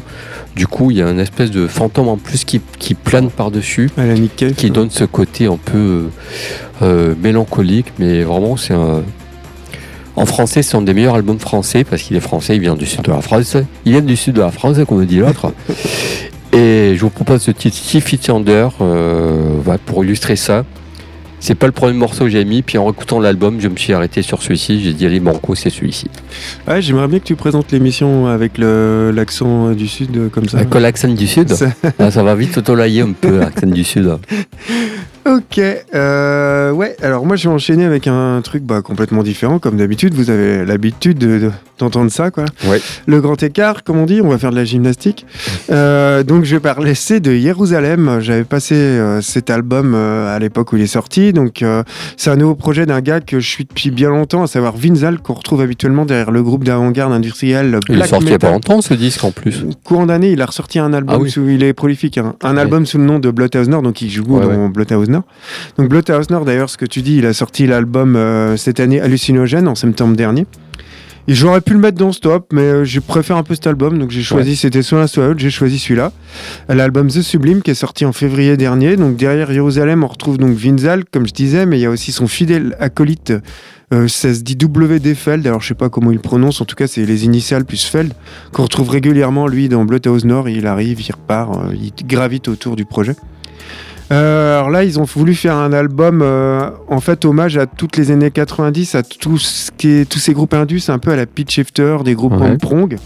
Du 0.60 0.66
coup, 0.66 0.90
il 0.90 0.98
y 0.98 1.02
a 1.02 1.08
une 1.08 1.20
espèce 1.20 1.50
de 1.50 1.66
fantôme 1.66 2.08
en 2.08 2.18
plus 2.18 2.44
qui, 2.44 2.60
qui 2.78 2.92
plane 2.92 3.30
par-dessus 3.30 3.88
qui 4.58 4.70
donne 4.70 4.90
ce 4.90 5.04
côté 5.04 5.46
un 5.46 5.56
peu 5.56 5.78
euh, 5.78 6.08
euh, 6.82 7.14
mélancolique, 7.18 7.94
mais 7.98 8.24
vraiment 8.24 8.58
c'est 8.58 8.74
un. 8.74 9.02
En 10.16 10.26
français, 10.26 10.62
c'est 10.62 10.76
un 10.76 10.82
des 10.82 10.92
meilleurs 10.92 11.14
albums 11.14 11.38
français 11.38 11.82
parce 11.82 12.02
qu'il 12.02 12.14
est 12.14 12.20
français, 12.20 12.56
il 12.56 12.60
vient 12.60 12.76
du 12.76 12.84
sud 12.84 13.00
de 13.00 13.10
la 13.10 13.22
France. 13.22 13.56
Il 13.86 13.92
vient 13.92 14.02
du 14.02 14.16
sud 14.16 14.34
de 14.34 14.42
la 14.42 14.50
France, 14.50 14.76
comme 14.86 15.02
dit 15.06 15.20
l'autre. 15.20 15.54
Et 16.52 16.92
je 16.94 17.00
vous 17.00 17.08
propose 17.08 17.40
ce 17.40 17.52
titre 17.52 17.78
Steve 17.78 18.04
Under 18.28 18.70
euh, 18.82 19.78
pour 19.86 20.04
illustrer 20.04 20.36
ça. 20.36 20.66
C'est 21.42 21.54
pas 21.54 21.66
le 21.66 21.72
premier 21.72 21.94
morceau 21.94 22.24
que 22.24 22.30
j'ai 22.30 22.44
mis, 22.44 22.60
puis 22.62 22.76
en 22.76 22.90
écoutant 22.90 23.18
l'album, 23.18 23.60
je 23.60 23.68
me 23.68 23.76
suis 23.76 23.92
arrêté 23.94 24.20
sur 24.20 24.42
celui-ci. 24.42 24.82
J'ai 24.82 24.92
dit, 24.92 25.06
allez, 25.06 25.20
Banco, 25.20 25.54
c'est 25.54 25.70
celui-ci. 25.70 26.06
Ouais, 26.68 26.82
j'aimerais 26.82 27.08
bien 27.08 27.18
que 27.18 27.24
tu 27.24 27.34
présentes 27.34 27.72
l'émission 27.72 28.26
avec 28.26 28.52
l'accent 28.58 29.70
du 29.72 29.88
Sud 29.88 30.30
comme 30.30 30.48
ça. 30.48 30.58
Avec 30.58 30.74
l'accent 30.74 31.08
du 31.08 31.26
Sud, 31.26 31.48
Ça- 31.48 31.72
Ah, 31.98 32.10
ça 32.10 32.22
va 32.22 32.34
vite 32.34 32.58
autolayer 32.58 33.00
un 33.00 33.12
peu, 33.12 33.38
l'accent 33.38 33.66
du 33.66 33.84
Sud. 33.84 34.10
Ok, 35.26 35.60
euh, 35.94 36.72
ouais, 36.72 36.96
alors 37.02 37.26
moi 37.26 37.36
je 37.36 37.48
vais 37.48 37.54
enchaîner 37.54 37.84
avec 37.84 38.06
un 38.06 38.40
truc 38.42 38.62
bah, 38.62 38.80
complètement 38.82 39.22
différent, 39.22 39.58
comme 39.58 39.76
d'habitude, 39.76 40.14
vous 40.14 40.30
avez 40.30 40.64
l'habitude 40.64 41.18
de- 41.18 41.38
de- 41.38 41.50
d'entendre 41.78 42.10
ça, 42.10 42.30
quoi. 42.30 42.44
Ouais. 42.66 42.80
Le 43.06 43.20
grand 43.20 43.42
écart, 43.42 43.84
comme 43.84 43.98
on 43.98 44.06
dit, 44.06 44.20
on 44.22 44.28
va 44.30 44.38
faire 44.38 44.50
de 44.50 44.56
la 44.56 44.64
gymnastique. 44.64 45.26
Euh, 45.70 46.24
donc 46.24 46.44
je 46.44 46.56
vais 46.56 46.60
parler 46.60 46.94
c'est 46.96 47.20
de 47.20 47.32
Jérusalem, 47.32 48.18
j'avais 48.20 48.42
passé 48.42 48.74
euh, 48.74 49.20
cet 49.20 49.48
album 49.50 49.94
à 49.94 50.36
l'époque 50.40 50.72
où 50.72 50.76
il 50.76 50.82
est 50.82 50.86
sorti, 50.88 51.32
donc 51.32 51.64
c'est 52.16 52.30
un 52.30 52.34
nouveau 52.36 52.56
projet 52.56 52.86
d'un 52.86 53.00
gars 53.00 53.20
que 53.20 53.38
je 53.38 53.46
suis 53.48 53.64
depuis 53.66 53.92
bien 53.92 54.08
longtemps, 54.08 54.42
à 54.42 54.46
savoir 54.48 54.76
Vinzal, 54.76 55.20
qu'on 55.20 55.34
retrouve 55.34 55.60
habituellement 55.60 56.06
derrière 56.06 56.32
le 56.32 56.42
groupe 56.42 56.64
d'avant-garde 56.64 57.12
industriel 57.12 57.78
Il 57.88 57.94
est 57.94 57.96
Black 57.98 58.08
sorti 58.08 58.26
il 58.26 58.30
y 58.32 58.34
a 58.34 58.38
pas 58.40 58.50
longtemps, 58.50 58.80
ce 58.80 58.94
disque 58.94 59.22
en 59.22 59.30
plus. 59.30 59.64
Courant 59.84 60.06
d'année, 60.06 60.32
il 60.32 60.42
a 60.42 60.46
ressorti 60.46 60.80
un 60.80 60.92
album, 60.92 61.14
Ah 61.16 61.22
oui. 61.22 61.30
sous, 61.30 61.48
il 61.48 61.62
est 61.62 61.72
prolifique, 61.72 62.18
hein. 62.18 62.34
un 62.42 62.54
Ouais. 62.56 62.60
album 62.62 62.84
sous 62.84 62.98
le 62.98 63.04
nom 63.04 63.20
de 63.20 63.30
Bloodhouse 63.30 63.68
Nord, 63.68 63.82
donc 63.82 64.02
il 64.02 64.10
joue 64.10 64.24
Ouais, 64.24 64.44
dans 64.44 64.68
Bloodhouse 64.70 65.08
Donc 65.78 65.88
Bloodhouse 65.88 66.30
Nord, 66.30 66.44
d'ailleurs, 66.44 66.70
ce 66.70 66.76
que 66.76 66.86
tu 66.86 67.02
dis, 67.02 67.16
il 67.16 67.26
a 67.26 67.32
sorti 67.32 67.66
l'album 67.66 68.16
euh, 68.16 68.56
cette 68.56 68.80
année 68.80 69.00
Hallucinogène 69.00 69.68
en 69.68 69.74
septembre 69.74 70.16
dernier. 70.16 70.46
Et 71.28 71.34
j'aurais 71.34 71.60
pu 71.60 71.74
le 71.74 71.78
mettre 71.78 71.98
dans 71.98 72.12
ce 72.12 72.20
top, 72.20 72.48
mais 72.52 72.62
euh, 72.62 72.84
je 72.84 72.98
préfère 72.98 73.36
un 73.36 73.42
peu 73.42 73.54
cet 73.54 73.66
album, 73.66 73.98
donc 73.98 74.10
j'ai 74.10 74.22
choisi, 74.22 74.56
c'était 74.56 74.82
soit 74.82 74.98
l'un 74.98 75.06
soit 75.06 75.26
l'autre, 75.26 75.38
j'ai 75.38 75.50
choisi 75.50 75.78
celui-là. 75.78 76.12
L'album 76.68 77.08
The 77.08 77.22
Sublime 77.22 77.62
qui 77.62 77.70
est 77.70 77.74
sorti 77.74 78.04
en 78.04 78.12
février 78.12 78.56
dernier. 78.56 78.96
Donc 78.96 79.16
derrière 79.16 79.52
Jérusalem, 79.52 80.02
on 80.02 80.08
retrouve 80.08 80.38
donc 80.38 80.56
Vinzal, 80.56 81.04
comme 81.04 81.26
je 81.26 81.32
disais, 81.32 81.66
mais 81.66 81.78
il 81.78 81.82
y 81.82 81.86
a 81.86 81.90
aussi 81.90 82.10
son 82.10 82.26
fidèle 82.26 82.74
acolyte, 82.80 83.32
euh, 83.92 84.08
ça 84.08 84.32
se 84.34 84.40
dit 84.40 84.56
W.D. 84.56 85.14
Feld, 85.14 85.46
alors 85.46 85.60
je 85.60 85.68
sais 85.68 85.74
pas 85.74 85.88
comment 85.88 86.10
il 86.10 86.20
prononce, 86.20 86.60
en 86.60 86.64
tout 86.64 86.76
cas 86.76 86.86
c'est 86.86 87.04
les 87.04 87.24
initiales 87.24 87.64
plus 87.64 87.84
Feld, 87.84 88.12
qu'on 88.52 88.62
retrouve 88.62 88.88
régulièrement 88.88 89.46
lui 89.46 89.68
dans 89.68 89.84
Bloodhouse 89.84 90.24
Nord, 90.24 90.48
il 90.48 90.66
arrive, 90.66 91.00
il 91.00 91.12
repart, 91.12 91.56
euh, 91.56 91.74
il 91.74 92.06
gravite 92.06 92.48
autour 92.48 92.76
du 92.76 92.84
projet. 92.84 93.14
Euh, 94.12 94.56
alors 94.58 94.70
là, 94.70 94.82
ils 94.82 94.98
ont 94.98 95.04
voulu 95.04 95.34
faire 95.34 95.54
un 95.54 95.72
album 95.72 96.20
euh, 96.22 96.68
en 96.88 97.00
fait 97.00 97.24
hommage 97.24 97.56
à 97.56 97.66
toutes 97.66 97.96
les 97.96 98.10
années 98.10 98.30
90, 98.30 98.94
à 98.96 99.02
tout 99.04 99.38
ce 99.38 99.70
qui 99.76 99.88
est, 99.88 100.04
tous 100.08 100.18
ces 100.18 100.32
groupes 100.32 100.54
indus, 100.54 100.82
un 100.88 100.98
peu 100.98 101.12
à 101.12 101.16
la 101.16 101.26
Pitch 101.26 101.54
Shifter, 101.54 101.98
des 102.04 102.14
groupes 102.14 102.32
Ouais. 102.40 102.50
en 102.50 102.56
prong. 102.56 102.96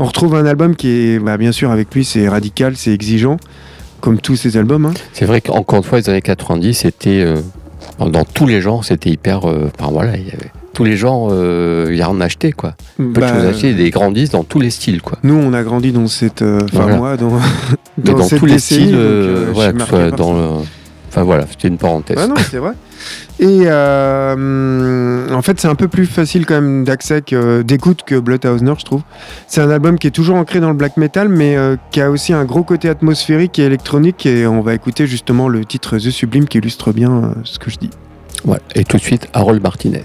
On 0.00 0.04
retrouve 0.04 0.34
un 0.34 0.44
album 0.46 0.74
qui 0.74 0.88
est, 0.88 1.18
bah, 1.20 1.36
bien 1.36 1.52
sûr, 1.52 1.70
avec 1.70 1.94
lui, 1.94 2.04
c'est 2.04 2.28
radical, 2.28 2.76
c'est 2.76 2.92
exigeant, 2.92 3.36
comme 4.00 4.18
tous 4.20 4.34
ces 4.34 4.56
albums. 4.56 4.86
hein. 4.86 4.94
C'est 5.12 5.26
vrai 5.26 5.40
qu'encore 5.40 5.78
une 5.78 5.84
fois, 5.84 5.98
les 5.98 6.08
années 6.10 6.22
90, 6.22 6.74
c'était. 6.74 7.22
euh, 7.24 7.36
dans 8.00 8.24
tous 8.24 8.46
les 8.46 8.60
genres, 8.60 8.84
c'était 8.84 9.10
hyper. 9.10 9.44
enfin, 9.44 9.90
voilà, 9.92 10.16
il 10.16 10.24
y 10.26 10.30
avait. 10.32 10.50
Tous 10.74 10.84
les 10.84 10.96
genres, 10.96 11.28
euh, 11.30 11.88
il 11.90 11.96
y 11.96 12.02
a 12.02 12.06
rien 12.08 12.20
à 12.20 12.24
acheter, 12.24 12.52
quoi. 12.52 12.74
On 12.98 13.12
peut 13.12 13.20
Bah, 13.20 13.32
acheter 13.50 13.74
des 13.74 13.90
grands 13.90 14.10
disques 14.10 14.32
dans 14.32 14.44
tous 14.44 14.58
les 14.60 14.70
styles, 14.70 15.02
quoi. 15.02 15.18
Nous, 15.22 15.34
on 15.34 15.52
a 15.52 15.62
grandi 15.62 15.92
dans 15.92 16.06
cette, 16.06 16.40
euh, 16.42 16.60
enfin 16.64 16.82
Voilà. 16.82 16.96
moi, 16.96 17.16
dans, 17.18 17.38
dans, 17.98 18.22
cette 18.24 18.38
tous 18.38 18.46
les 18.46 18.54
décennie, 18.54 18.84
styles, 18.86 18.94
euh, 18.96 19.48
euh, 19.48 19.50
voilà, 19.52 19.72
que 19.72 19.82
soit 19.84 20.10
dans 20.12 20.32
le. 20.32 20.48
Enfin 21.10 21.24
voilà, 21.24 21.44
c'était 21.50 21.68
une 21.68 21.76
parenthèse. 21.76 22.16
Ah 22.18 22.26
non, 22.26 22.36
c'est 22.50 22.56
vrai. 22.56 22.72
Et 23.38 23.64
euh, 23.66 25.28
en 25.34 25.42
fait, 25.42 25.60
c'est 25.60 25.68
un 25.68 25.74
peu 25.74 25.88
plus 25.88 26.06
facile 26.06 26.46
quand 26.46 26.54
même 26.54 26.84
d'accès, 26.84 27.20
que- 27.20 27.60
d'écoute 27.60 28.02
que 28.06 28.18
Bloodhouse 28.18 28.62
Nord, 28.62 28.78
je 28.78 28.84
trouve. 28.86 29.02
C'est 29.46 29.60
un 29.60 29.68
album 29.70 29.98
qui 29.98 30.06
est 30.06 30.10
toujours 30.12 30.36
ancré 30.36 30.60
dans 30.60 30.68
le 30.70 30.74
black 30.76 30.96
metal, 30.96 31.28
mais 31.28 31.56
euh, 31.56 31.76
qui 31.90 32.00
a 32.00 32.10
aussi 32.10 32.32
un 32.32 32.44
gros 32.44 32.62
côté 32.62 32.88
atmosphérique 32.88 33.58
et 33.58 33.64
électronique. 33.64 34.24
Et 34.24 34.46
on 34.46 34.62
va 34.62 34.72
écouter 34.74 35.06
justement 35.06 35.48
le 35.48 35.64
titre 35.66 35.98
The 35.98 36.10
Sublime 36.10 36.46
qui 36.46 36.58
illustre 36.58 36.92
bien 36.92 37.10
euh, 37.12 37.28
ce 37.44 37.58
que 37.58 37.70
je 37.70 37.76
dis. 37.76 37.90
Voilà. 38.44 38.62
Et 38.74 38.84
tout 38.84 38.96
de 38.96 39.02
suite, 39.02 39.28
Harold 39.34 39.62
Martinez. 39.62 40.02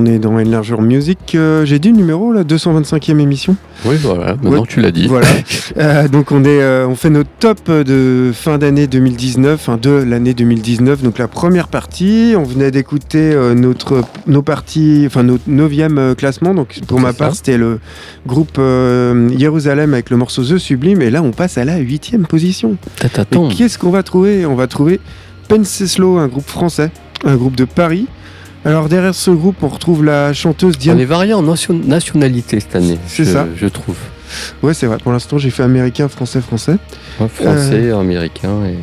On 0.00 0.06
est 0.06 0.18
dans 0.18 0.34
Enlarger 0.38 0.76
Music. 0.80 1.34
euh, 1.34 1.64
J'ai 1.66 1.78
dit 1.78 1.90
le 1.90 1.96
numéro 1.96 2.32
là, 2.32 2.42
225e 2.42 3.18
émission. 3.18 3.54
Oui, 3.84 3.96
voilà, 4.00 4.34
maintenant 4.34 4.50
Ouais, 4.60 4.66
que 4.66 4.72
tu 4.72 4.80
l'as 4.80 4.90
dit. 4.92 5.06
Voilà. 5.06 5.26
Euh, 5.76 6.08
donc 6.08 6.32
on 6.32 6.42
est, 6.44 6.60
euh, 6.60 6.86
on 6.88 6.96
fait 6.96 7.10
notre 7.10 7.30
top 7.38 7.70
de 7.70 8.32
fin 8.34 8.58
d'année 8.58 8.88
2019, 8.88 9.54
enfin 9.54 9.78
de 9.80 9.90
l'année 9.90 10.34
2019. 10.34 11.02
Donc 11.02 11.16
la 11.18 11.28
première 11.28 11.68
partie, 11.68 12.34
on 12.36 12.42
venait 12.42 12.72
d'écouter 12.72 13.30
euh, 13.32 13.54
notre 13.54 14.02
nos 14.26 14.42
parties, 14.42 15.04
enfin 15.06 15.22
notre 15.22 15.44
neuvième 15.46 15.98
euh, 15.98 16.14
classement. 16.16 16.54
Donc 16.54 16.80
pour 16.88 16.98
ma 16.98 17.12
part, 17.12 17.34
c'était 17.36 17.56
le 17.56 17.78
groupe 18.26 18.56
euh, 18.58 19.28
Jérusalem 19.38 19.94
avec 19.94 20.10
le 20.10 20.16
morceau 20.16 20.42
The 20.42 20.58
Sublime. 20.58 21.02
Et 21.02 21.10
là, 21.10 21.22
on 21.22 21.30
passe 21.30 21.56
à 21.56 21.64
la 21.64 21.76
huitième 21.78 22.26
position. 22.26 22.76
Qu'est-ce 23.56 23.78
qu'on 23.78 23.90
va 23.90 24.02
trouver? 24.02 24.44
On 24.44 24.56
va 24.56 24.66
trouver 24.66 24.98
Penceslo, 25.48 26.18
un 26.18 26.26
groupe 26.28 26.48
français, 26.48 26.90
un 27.24 27.36
groupe 27.36 27.54
de 27.56 27.64
Paris. 27.64 28.06
Alors 28.64 28.88
derrière 28.88 29.14
ce 29.14 29.30
groupe, 29.30 29.56
on 29.62 29.68
retrouve 29.68 30.04
la 30.04 30.32
chanteuse 30.32 30.74
On 30.76 30.78
Diane. 30.78 31.00
est 31.00 31.04
varié 31.06 31.32
en 31.34 31.42
nation- 31.42 31.74
nationalité 31.82 32.60
cette 32.60 32.76
année. 32.76 32.98
C'est 33.06 33.24
je- 33.24 33.30
ça. 33.32 33.46
Je 33.56 33.66
trouve. 33.66 33.96
Ouais, 34.62 34.74
c'est 34.74 34.86
vrai. 34.86 34.98
Pour 35.02 35.12
l'instant, 35.12 35.38
j'ai 35.38 35.50
fait 35.50 35.62
américain, 35.64 36.08
français, 36.08 36.40
français. 36.40 36.76
Ouais, 37.18 37.28
français, 37.28 37.90
Euh. 37.90 37.98
américain 38.00 38.64
et. 38.66 38.76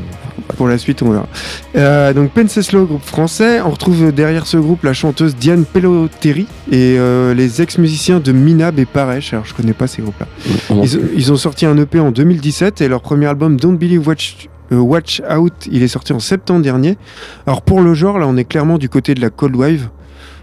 Pour 0.55 0.67
la 0.69 0.77
suite, 0.77 1.01
on 1.01 1.11
verra. 1.11 1.27
Euh, 1.75 2.13
donc 2.13 2.31
Penceslo, 2.31 2.85
groupe 2.85 3.03
français. 3.03 3.59
On 3.61 3.69
retrouve 3.71 4.11
derrière 4.13 4.47
ce 4.47 4.55
groupe 4.57 4.83
la 4.83 4.93
chanteuse 4.93 5.35
Diane 5.35 5.65
Peloteri 5.65 6.47
et 6.71 6.95
euh, 6.97 7.33
les 7.33 7.61
ex-musiciens 7.61 8.19
de 8.19 8.31
Minab 8.31 8.79
et 8.79 8.85
Paresh. 8.85 9.33
Alors, 9.33 9.45
je 9.45 9.53
connais 9.53 9.73
pas 9.73 9.87
ces 9.87 10.01
groupes-là. 10.01 10.25
On- 10.69 10.83
Ils, 10.83 10.99
ils 11.15 11.31
ont 11.33 11.37
sorti 11.37 11.65
un 11.65 11.77
EP 11.77 11.99
en 11.99 12.11
2017 12.11 12.79
et 12.81 12.87
leur 12.87 13.01
premier 13.01 13.25
album 13.25 13.59
Don't 13.59 13.77
Believe 13.77 14.07
Watch, 14.07 14.37
euh, 14.45 14.47
Watch 14.71 15.21
Out, 15.35 15.53
il 15.71 15.83
est 15.83 15.87
sorti 15.87 16.13
en 16.13 16.19
septembre 16.19 16.61
dernier. 16.61 16.97
Alors 17.45 17.61
pour 17.61 17.81
le 17.81 17.93
genre, 17.93 18.19
là, 18.19 18.27
on 18.27 18.37
est 18.37 18.45
clairement 18.45 18.77
du 18.77 18.89
côté 18.89 19.13
de 19.13 19.21
la 19.21 19.29
cold 19.29 19.55
wave, 19.55 19.89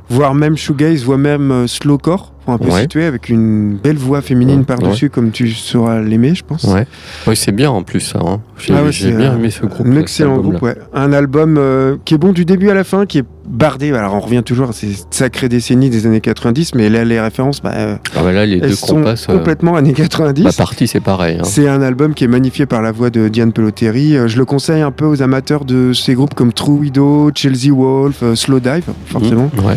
voire 0.08 0.34
même 0.34 0.56
shoegaze, 0.56 1.02
voire 1.04 1.18
même 1.18 1.50
euh, 1.50 1.66
slowcore, 1.66 2.32
pour 2.44 2.52
un 2.54 2.58
peu 2.58 2.68
Ouais. 2.70 2.82
situé, 2.82 3.04
avec 3.04 3.28
une 3.30 3.76
belle 3.76 3.96
voix 3.96 4.20
féminine 4.20 4.60
Ouais, 4.60 4.64
par-dessus, 4.64 5.08
comme 5.08 5.30
tu 5.30 5.50
sauras 5.50 6.00
l'aimer, 6.00 6.34
je 6.34 6.44
pense. 6.44 6.64
Ouais. 6.64 6.87
Ouais, 7.26 7.34
c'est 7.34 7.52
bien 7.52 7.70
en 7.70 7.82
plus 7.82 8.00
ça. 8.00 8.18
hein. 8.24 8.40
J'ai 8.58 8.74
Ah 8.74 8.82
bien 8.82 9.32
euh, 9.32 9.37
aimé 9.37 9.50
ce 9.50 9.64
groupe. 9.64 9.87
Un 9.87 9.96
excellent 9.96 10.38
groupe, 10.38 10.60
ouais. 10.62 10.76
Un 10.92 11.12
album 11.14 11.56
euh, 11.58 11.96
qui 12.04 12.14
est 12.14 12.18
bon 12.18 12.32
du 12.32 12.44
début 12.44 12.68
à 12.70 12.74
la 12.74 12.84
fin, 12.84 13.06
qui 13.06 13.18
est 13.18 13.24
bardé. 13.46 13.92
Alors 13.92 14.14
on 14.14 14.20
revient 14.20 14.42
toujours 14.44 14.70
à 14.70 14.72
ces 14.72 14.96
sacrées 15.11 15.48
décennies 15.48 15.90
des 15.90 16.07
années 16.07 16.20
90, 16.20 16.74
mais 16.74 16.88
là 16.88 17.04
les 17.04 17.20
références, 17.20 17.61
bah, 17.62 17.72
euh, 17.74 17.96
Ah 18.16 18.22
bah 18.22 18.33
là, 18.33 18.46
les 18.46 18.54
elles 18.59 18.70
deux 18.70 18.74
sont 18.74 19.04
euh, 19.04 19.14
complètement 19.26 19.76
années 19.76 19.92
90. 19.92 20.42
La 20.44 20.52
partie, 20.52 20.87
c'est 20.88 21.00
pareil. 21.00 21.38
hein. 21.40 21.44
C'est 21.44 21.68
un 21.68 21.83
album 21.83 22.14
qui 22.14 22.24
est 22.24 22.28
magnifié 22.28 22.66
par 22.66 22.83
la 22.83 22.92
voix 22.92 23.11
de 23.11 23.28
Diane 23.28 23.52
Peloteri. 23.52 24.16
Euh, 24.16 24.28
Je 24.28 24.37
le 24.38 24.44
conseille 24.44 24.83
un 24.83 24.90
peu 24.90 25.04
aux 25.07 25.22
amateurs 25.22 25.64
de 25.64 25.92
ces 25.92 26.14
groupes 26.14 26.35
comme 26.35 26.52
True 26.52 26.74
Widow, 26.78 27.30
Chelsea 27.35 27.72
Wolf, 27.74 28.22
euh, 28.22 28.35
Slow 28.35 28.61
Dive, 28.61 28.85
forcément. 29.07 29.50
Mmh, 29.57 29.66
ouais. 29.66 29.76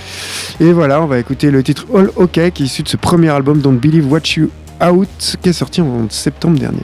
Et 0.60 0.72
voilà, 0.74 1.02
on 1.02 1.06
va 1.08 1.20
écouter 1.20 1.52
le 1.52 1.62
titre 1.64 1.86
All 1.96 2.10
OK, 2.16 2.32
qui 2.32 2.64
est 2.64 2.66
issu 2.66 2.84
de 2.84 2.88
ce 2.90 2.98
premier 2.98 3.30
album 3.30 3.60
Don't 3.62 3.78
Believe 3.80 4.12
What 4.12 4.22
You 4.38 4.50
Out, 4.86 5.38
qui 5.42 5.50
est 5.50 5.54
sorti 5.54 5.82
en 5.82 6.08
septembre 6.10 6.60
dernier. 6.60 6.84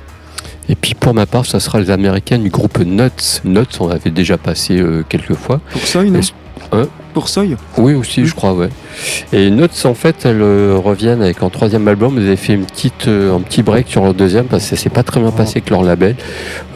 Et 0.69 0.76
puis 0.76 0.93
pour 0.96 1.13
ma 1.13 1.26
part, 1.26 1.46
ça 1.46 1.60
sera 1.60 1.80
les 1.80 1.89
Américains 1.91 2.38
du 2.39 2.50
groupe 2.50 2.80
Nuts. 2.80 3.41
Nuts, 3.43 3.65
on 3.82 3.89
avait 3.89 4.12
déjà 4.12 4.38
passé 4.38 4.80
euh, 4.80 5.04
quelques 5.08 5.34
fois. 5.36 5.60
Pour 5.72 6.04
non 6.04 6.19
Est-ce- 6.19 6.32
hein 6.71 6.88
Pour 7.13 7.30
Soy 7.30 7.56
Oui, 7.78 7.93
aussi, 7.93 8.26
je 8.26 8.34
crois, 8.34 8.54
ouais. 8.54 8.69
Et 9.32 9.49
Nuts, 9.49 9.67
en 9.86 9.93
fait, 9.93 10.26
elles 10.26 10.41
euh, 10.41 10.78
reviennent 10.84 11.21
avec 11.21 11.41
un 11.43 11.49
troisième 11.49 11.88
album. 11.88 12.15
Ils 12.17 12.28
avaient 12.28 12.36
fait 12.36 12.54
une 12.54 12.65
petite, 12.65 13.08
euh, 13.08 13.36
un 13.36 13.41
petit 13.41 13.63
break 13.63 13.88
sur 13.88 14.04
leur 14.04 14.13
deuxième 14.13 14.45
parce 14.45 14.63
que 14.63 14.76
ça 14.76 14.82
s'est 14.82 14.89
pas 14.89 15.04
très 15.04 15.19
bien 15.19 15.30
Oh. 15.30 15.38
passé 15.38 15.54
avec 15.58 15.69
leur 15.69 15.84
label. 15.84 16.15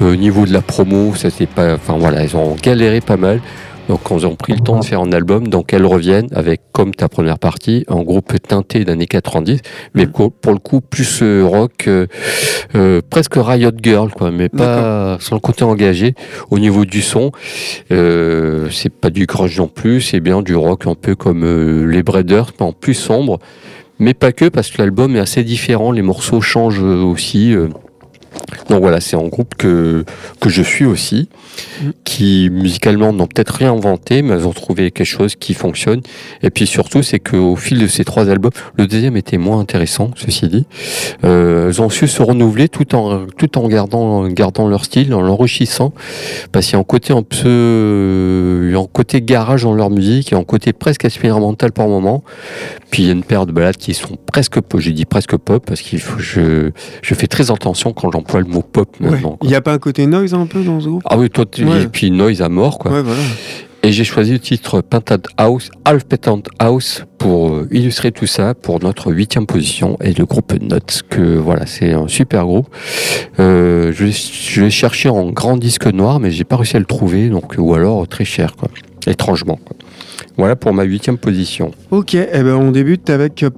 Euh, 0.02 0.14
au 0.14 0.16
niveau 0.16 0.46
de 0.46 0.54
la 0.54 0.62
promo, 0.62 1.14
ça 1.16 1.30
s'est 1.30 1.46
pas. 1.46 1.76
Enfin 1.76 1.96
voilà, 1.98 2.24
ils 2.24 2.36
ont 2.36 2.56
galéré 2.62 3.02
pas 3.02 3.18
mal. 3.18 3.42
Donc, 3.88 4.02
ils 4.12 4.26
ont 4.28 4.36
pris 4.36 4.54
le 4.54 4.60
temps 4.60 4.80
de 4.80 4.86
faire 4.86 5.02
un 5.02 5.12
album. 5.12 5.48
Donc, 5.48 5.74
elles 5.74 5.86
reviennent 5.86 6.28
avec, 6.34 6.62
comme 6.72 6.94
ta 6.94 7.08
première 7.08 7.40
partie, 7.40 7.86
un 7.88 8.02
groupe 8.04 8.34
teinté 8.46 8.84
d'années 8.86 9.08
90, 9.08 9.62
mais 9.94 10.06
Mm. 10.06 10.12
pour, 10.12 10.32
pour 10.32 10.54
le 10.54 10.60
coup, 10.60 10.82
plus 10.82 11.22
euh, 11.22 11.44
rock, 11.44 11.86
euh, 11.88 12.08
euh, 12.76 13.02
presque 13.10 13.36
Riot 13.36 13.72
Girl, 13.82 14.12
quoi, 14.12 14.32
mais 14.32 14.50
pas 14.50 15.18
sans 15.20 15.36
le 15.36 15.42
côté 15.42 15.64
engagé. 15.64 16.16
Au 16.50 16.60
niveau 16.60 16.86
du 16.86 17.02
son, 17.02 17.32
euh, 17.92 18.68
c'est 18.72 18.90
pas 18.94 19.10
du 19.10 19.26
grunge 19.26 19.58
non 19.58 19.68
plus, 19.68 20.02
c'est 20.02 20.20
bien 20.20 20.42
du 20.42 20.56
rock 20.56 20.88
un 20.88 20.96
peu 20.96 21.16
comme 21.16 21.90
les 21.90 22.04
Breeders, 22.04 22.52
mais 22.60 22.66
en 22.66 22.74
plus 22.74 22.94
sombre. 22.94 23.40
Mais 24.00 24.14
pas 24.14 24.32
que, 24.32 24.46
parce 24.46 24.70
que 24.70 24.80
l'album 24.80 25.16
est 25.16 25.20
assez 25.20 25.44
différent, 25.44 25.92
les 25.92 26.04
morceaux 26.04 26.42
changent 26.42 26.84
euh, 26.84 27.02
aussi. 27.02 27.56
Donc 28.70 28.82
voilà, 28.82 29.00
c'est 29.00 29.16
un 29.16 29.28
groupe 29.28 29.56
que, 29.56 30.04
je 30.46 30.62
suis 30.62 30.86
aussi, 30.86 31.30
qui 32.04 32.50
musicalement 32.52 33.14
n'ont 33.14 33.28
peut-être 33.28 33.56
rien 33.56 33.74
inventé, 33.74 34.22
mais 34.22 34.34
elles 34.34 34.48
ont 34.48 34.54
trouvé 34.54 34.92
quelque 34.92 35.06
chose 35.06 35.36
qui 35.36 35.54
fonctionne. 35.54 36.02
Et 36.44 36.50
puis 36.50 36.68
surtout, 36.68 37.04
c'est 37.04 37.20
qu'au 37.20 37.56
fil 37.56 37.80
de 37.80 37.88
ces 37.88 38.04
trois 38.04 38.30
albums, 38.30 38.52
le 38.78 38.88
deuxième 38.88 39.18
était 39.18 39.38
moins 39.38 39.60
intéressant, 39.60 40.12
ceci 40.16 40.48
dit. 40.48 40.66
Euh, 41.24 41.68
elles 41.70 41.82
ont 41.82 41.90
su 41.90 42.08
se 42.08 42.22
renouveler 42.22 42.70
tout 42.70 42.96
en, 42.96 43.26
gardant, 43.68 44.68
leur 44.68 44.86
style, 44.86 45.14
en 45.14 45.22
l'enrichissant, 45.22 45.94
parce 46.52 46.66
qu'il 46.66 46.74
y 46.74 46.78
a 46.78 46.80
un 46.80 46.84
côté 46.84 47.14
un 47.14 48.86
côté 48.92 49.22
garage 49.22 49.64
dans 49.64 49.74
leur 49.74 49.90
musique, 49.90 50.34
a 50.34 50.38
un 50.38 50.44
côté 50.44 50.74
presque 50.74 51.06
expérimental 51.06 51.72
par 51.72 51.88
moment. 51.88 52.24
Puis 52.92 53.04
il 53.04 53.06
y 53.08 53.10
a 53.10 53.14
une 53.14 53.24
paire 53.24 53.46
de 53.46 53.52
balades 53.52 53.76
qui 53.78 53.94
sont 53.94 54.18
presque 54.32 54.62
pop, 54.62 54.80
j'ai 54.80 54.92
dit 54.94 55.06
presque 55.06 55.36
pop, 55.38 55.64
parce 55.66 55.82
qu'il 55.82 56.00
faut, 56.00 56.20
je, 56.20 56.72
je 57.02 57.14
fais 57.16 57.28
très 57.28 57.52
attention 57.52 57.92
quand 57.94 58.12
j'emploie 58.12 58.40
le 58.40 58.46
mot 58.48 58.62
pop 58.62 58.96
Ouais. 59.02 59.10
maintenant. 59.12 59.38
Il 59.44 59.50
n'y 59.50 59.56
a 59.56 59.62
pas 59.62 59.74
un 59.74 59.78
côté 59.80 60.08
noise 60.08 60.34
un 60.34 60.46
peu 60.46 60.64
dans 60.64 60.80
ce 60.80 60.88
groupe? 60.88 61.04
Ah 61.06 61.18
oui, 61.18 61.30
toi, 61.30 61.46
tu- 61.46 61.66
Ouais. 61.66 61.84
et 61.84 61.88
puis 61.88 62.12
noise 62.12 62.42
à 62.42 62.50
mort, 62.50 62.80
quoi. 62.80 62.92
Ouais, 62.92 63.02
voilà. 63.02 63.20
Et 63.84 63.92
j'ai 63.92 64.04
choisi 64.04 64.32
le 64.32 64.40
titre 64.40 64.82
Painted 64.82 65.28
House, 65.38 65.70
Half 65.86 66.06
Painted 66.06 66.48
House, 66.60 67.04
pour 67.20 67.50
euh, 67.50 67.68
illustrer 67.72 68.12
tout 68.12 68.26
ça, 68.26 68.54
pour 68.56 68.82
notre 68.82 69.12
huitième 69.14 69.46
position, 69.46 69.98
et 70.02 70.14
le 70.14 70.26
groupe 70.26 70.54
Nuts, 70.60 71.04
que 71.10 71.38
voilà, 71.38 71.66
c'est 71.68 71.94
un 71.94 72.08
super 72.08 72.46
groupe. 72.46 72.68
Euh, 73.40 73.92
je, 73.94 74.08
je 74.08 74.62
l'ai 74.64 74.70
cherché 74.72 75.10
en 75.10 75.30
grand 75.32 75.58
disque 75.58 75.86
noir, 75.88 76.20
mais 76.20 76.32
j'ai 76.32 76.44
pas 76.44 76.56
réussi 76.56 76.76
à 76.76 76.80
le 76.80 76.86
trouver, 76.86 77.30
donc, 77.30 77.54
ou 77.58 77.74
alors 77.76 78.08
très 78.08 78.26
cher, 78.26 78.56
quoi. 78.56 78.70
Étrangement, 79.06 79.60
quoi. 79.64 79.77
Voilà 80.38 80.56
pour 80.56 80.74
ma 80.74 80.84
huitième 80.84 81.18
position. 81.18 81.72
Ok, 81.92 82.14
eh 82.14 82.28
ben 82.32 82.56
on 82.56 82.72
débute 82.72 83.10
avec 83.10 83.42
euh, 83.44 83.50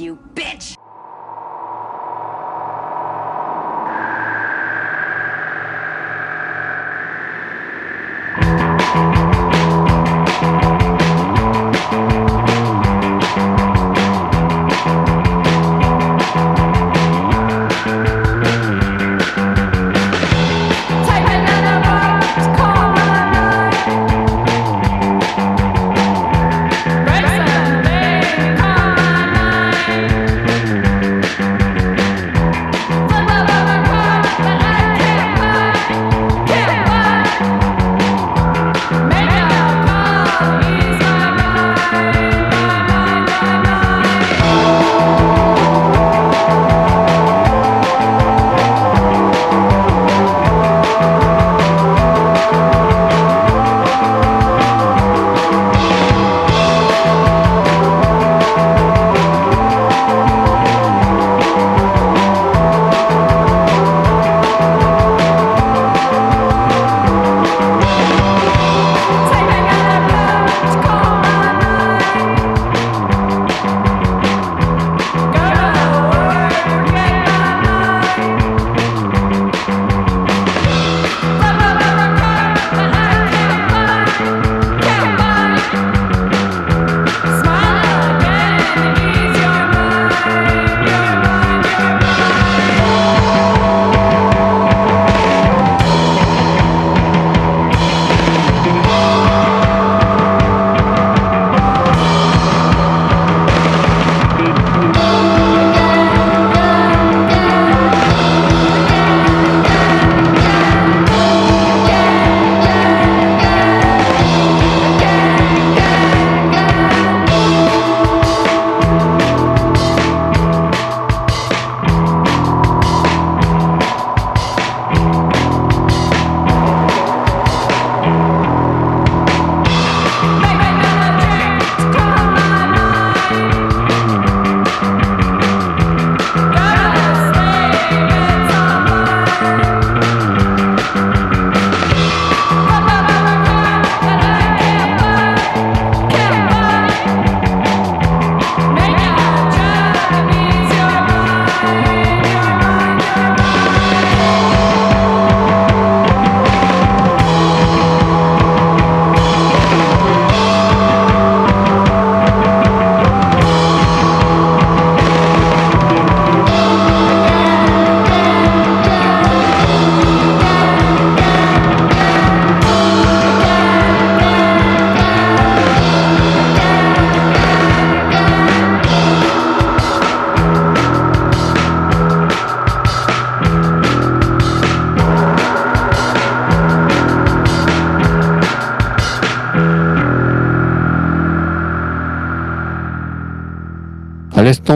you 0.00 0.16
bitch! 0.34 0.79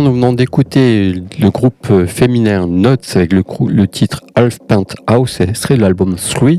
Nous 0.00 0.12
venons 0.12 0.32
d'écouter 0.32 1.22
le 1.38 1.50
groupe 1.50 2.06
féminin 2.06 2.66
Notes 2.66 3.12
avec 3.14 3.32
le, 3.32 3.86
titre 3.86 4.24
Half 4.34 4.58
Pant 4.66 4.86
House, 5.06 5.40
extrait 5.40 5.76
de 5.76 5.82
l'album 5.82 6.16
3 6.16 6.50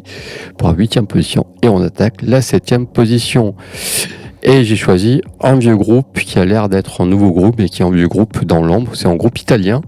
pour 0.57 0.69
la 0.69 0.75
huitième 0.75 1.05
position. 1.05 1.45
Et 1.61 1.67
on 1.67 1.81
attaque 1.81 2.21
la 2.21 2.41
septième 2.41 2.87
position. 2.87 3.55
Et 4.41 4.63
j'ai 4.63 4.75
choisi 4.75 5.21
un 5.41 5.57
vieux 5.57 5.75
groupe 5.75 6.19
qui 6.19 6.39
a 6.39 6.45
l'air 6.45 6.69
d'être 6.69 7.01
un 7.01 7.07
nouveau 7.07 7.31
groupe, 7.31 7.55
mais 7.57 7.67
qui 7.67 7.81
est 7.81 7.85
un 7.85 7.91
vieux 7.91 8.07
groupe 8.07 8.45
dans 8.45 8.63
l'ombre. 8.63 8.95
C'est 8.95 9.07
un 9.07 9.15
groupe 9.15 9.37
italien. 9.37 9.81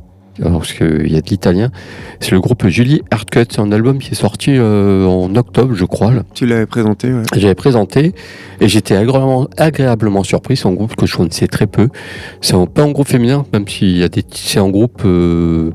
Alors, 0.43 0.59
parce 0.59 0.73
qu'il 0.73 1.11
y 1.11 1.15
a 1.17 1.21
de 1.21 1.29
l'italien. 1.29 1.71
C'est 2.19 2.31
le 2.31 2.39
groupe 2.39 2.67
Julie 2.67 3.01
Hardcut. 3.11 3.45
C'est 3.49 3.59
un 3.59 3.71
album 3.71 3.99
qui 3.99 4.11
est 4.11 4.15
sorti 4.15 4.51
euh, 4.55 5.05
en 5.05 5.35
octobre, 5.35 5.73
je 5.75 5.85
crois. 5.85 6.11
là. 6.11 6.23
Tu 6.33 6.45
l'avais 6.45 6.65
présenté, 6.65 7.11
ouais. 7.11 7.23
J'avais 7.35 7.55
présenté 7.55 8.13
et 8.59 8.67
j'étais 8.67 8.95
agréablement, 8.95 9.47
agréablement 9.57 10.23
surpris. 10.23 10.57
C'est 10.57 10.67
un 10.67 10.73
groupe 10.73 10.95
que 10.95 11.05
je 11.05 11.15
connaissais 11.17 11.47
très 11.47 11.67
peu. 11.67 11.89
C'est 12.41 12.55
pas 12.69 12.83
un 12.83 12.91
groupe 12.91 13.07
féminin, 13.07 13.45
même 13.53 13.67
s'il 13.67 13.97
y 13.97 14.03
a 14.03 14.09
des, 14.09 14.23
c'est 14.31 14.59
un 14.59 14.69
groupe 14.69 15.01
euh, 15.05 15.71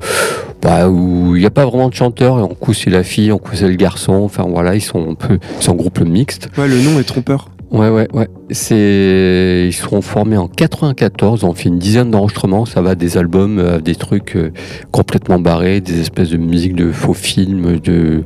bah, 0.60 0.88
où 0.88 1.34
il 1.36 1.40
n'y 1.40 1.46
a 1.46 1.50
pas 1.50 1.64
vraiment 1.64 1.88
de 1.88 1.94
chanteur. 1.94 2.38
Et 2.38 2.42
en 2.42 2.48
coup, 2.48 2.72
c'est 2.74 2.90
la 2.90 3.02
fille, 3.02 3.32
en 3.32 3.38
coup, 3.38 3.54
c'est 3.54 3.68
le 3.68 3.76
garçon. 3.76 4.14
Enfin 4.24 4.46
voilà, 4.48 4.74
ils 4.74 4.80
sont 4.80 5.10
un 5.10 5.14
peu, 5.14 5.38
c'est 5.60 5.70
un 5.70 5.74
groupe 5.74 6.00
mixte. 6.00 6.48
Ouais, 6.58 6.68
le 6.68 6.80
nom 6.80 6.98
est 6.98 7.04
trompeur. 7.04 7.48
Ouais, 7.72 7.88
ouais, 7.88 8.06
ouais. 8.12 8.28
C'est, 8.50 9.64
ils 9.66 9.72
seront 9.72 10.02
formés 10.02 10.36
en 10.36 10.46
94. 10.46 11.42
On 11.42 11.54
fait 11.54 11.70
une 11.70 11.78
dizaine 11.78 12.10
d'enregistrements. 12.10 12.66
Ça 12.66 12.82
va 12.82 12.94
des 12.94 13.16
albums, 13.16 13.58
à 13.58 13.78
des 13.78 13.94
trucs 13.94 14.36
euh, 14.36 14.52
complètement 14.90 15.38
barrés, 15.38 15.80
des 15.80 16.00
espèces 16.00 16.28
de 16.28 16.36
musique 16.36 16.76
de 16.76 16.92
faux 16.92 17.14
films, 17.14 17.80
de 17.80 18.24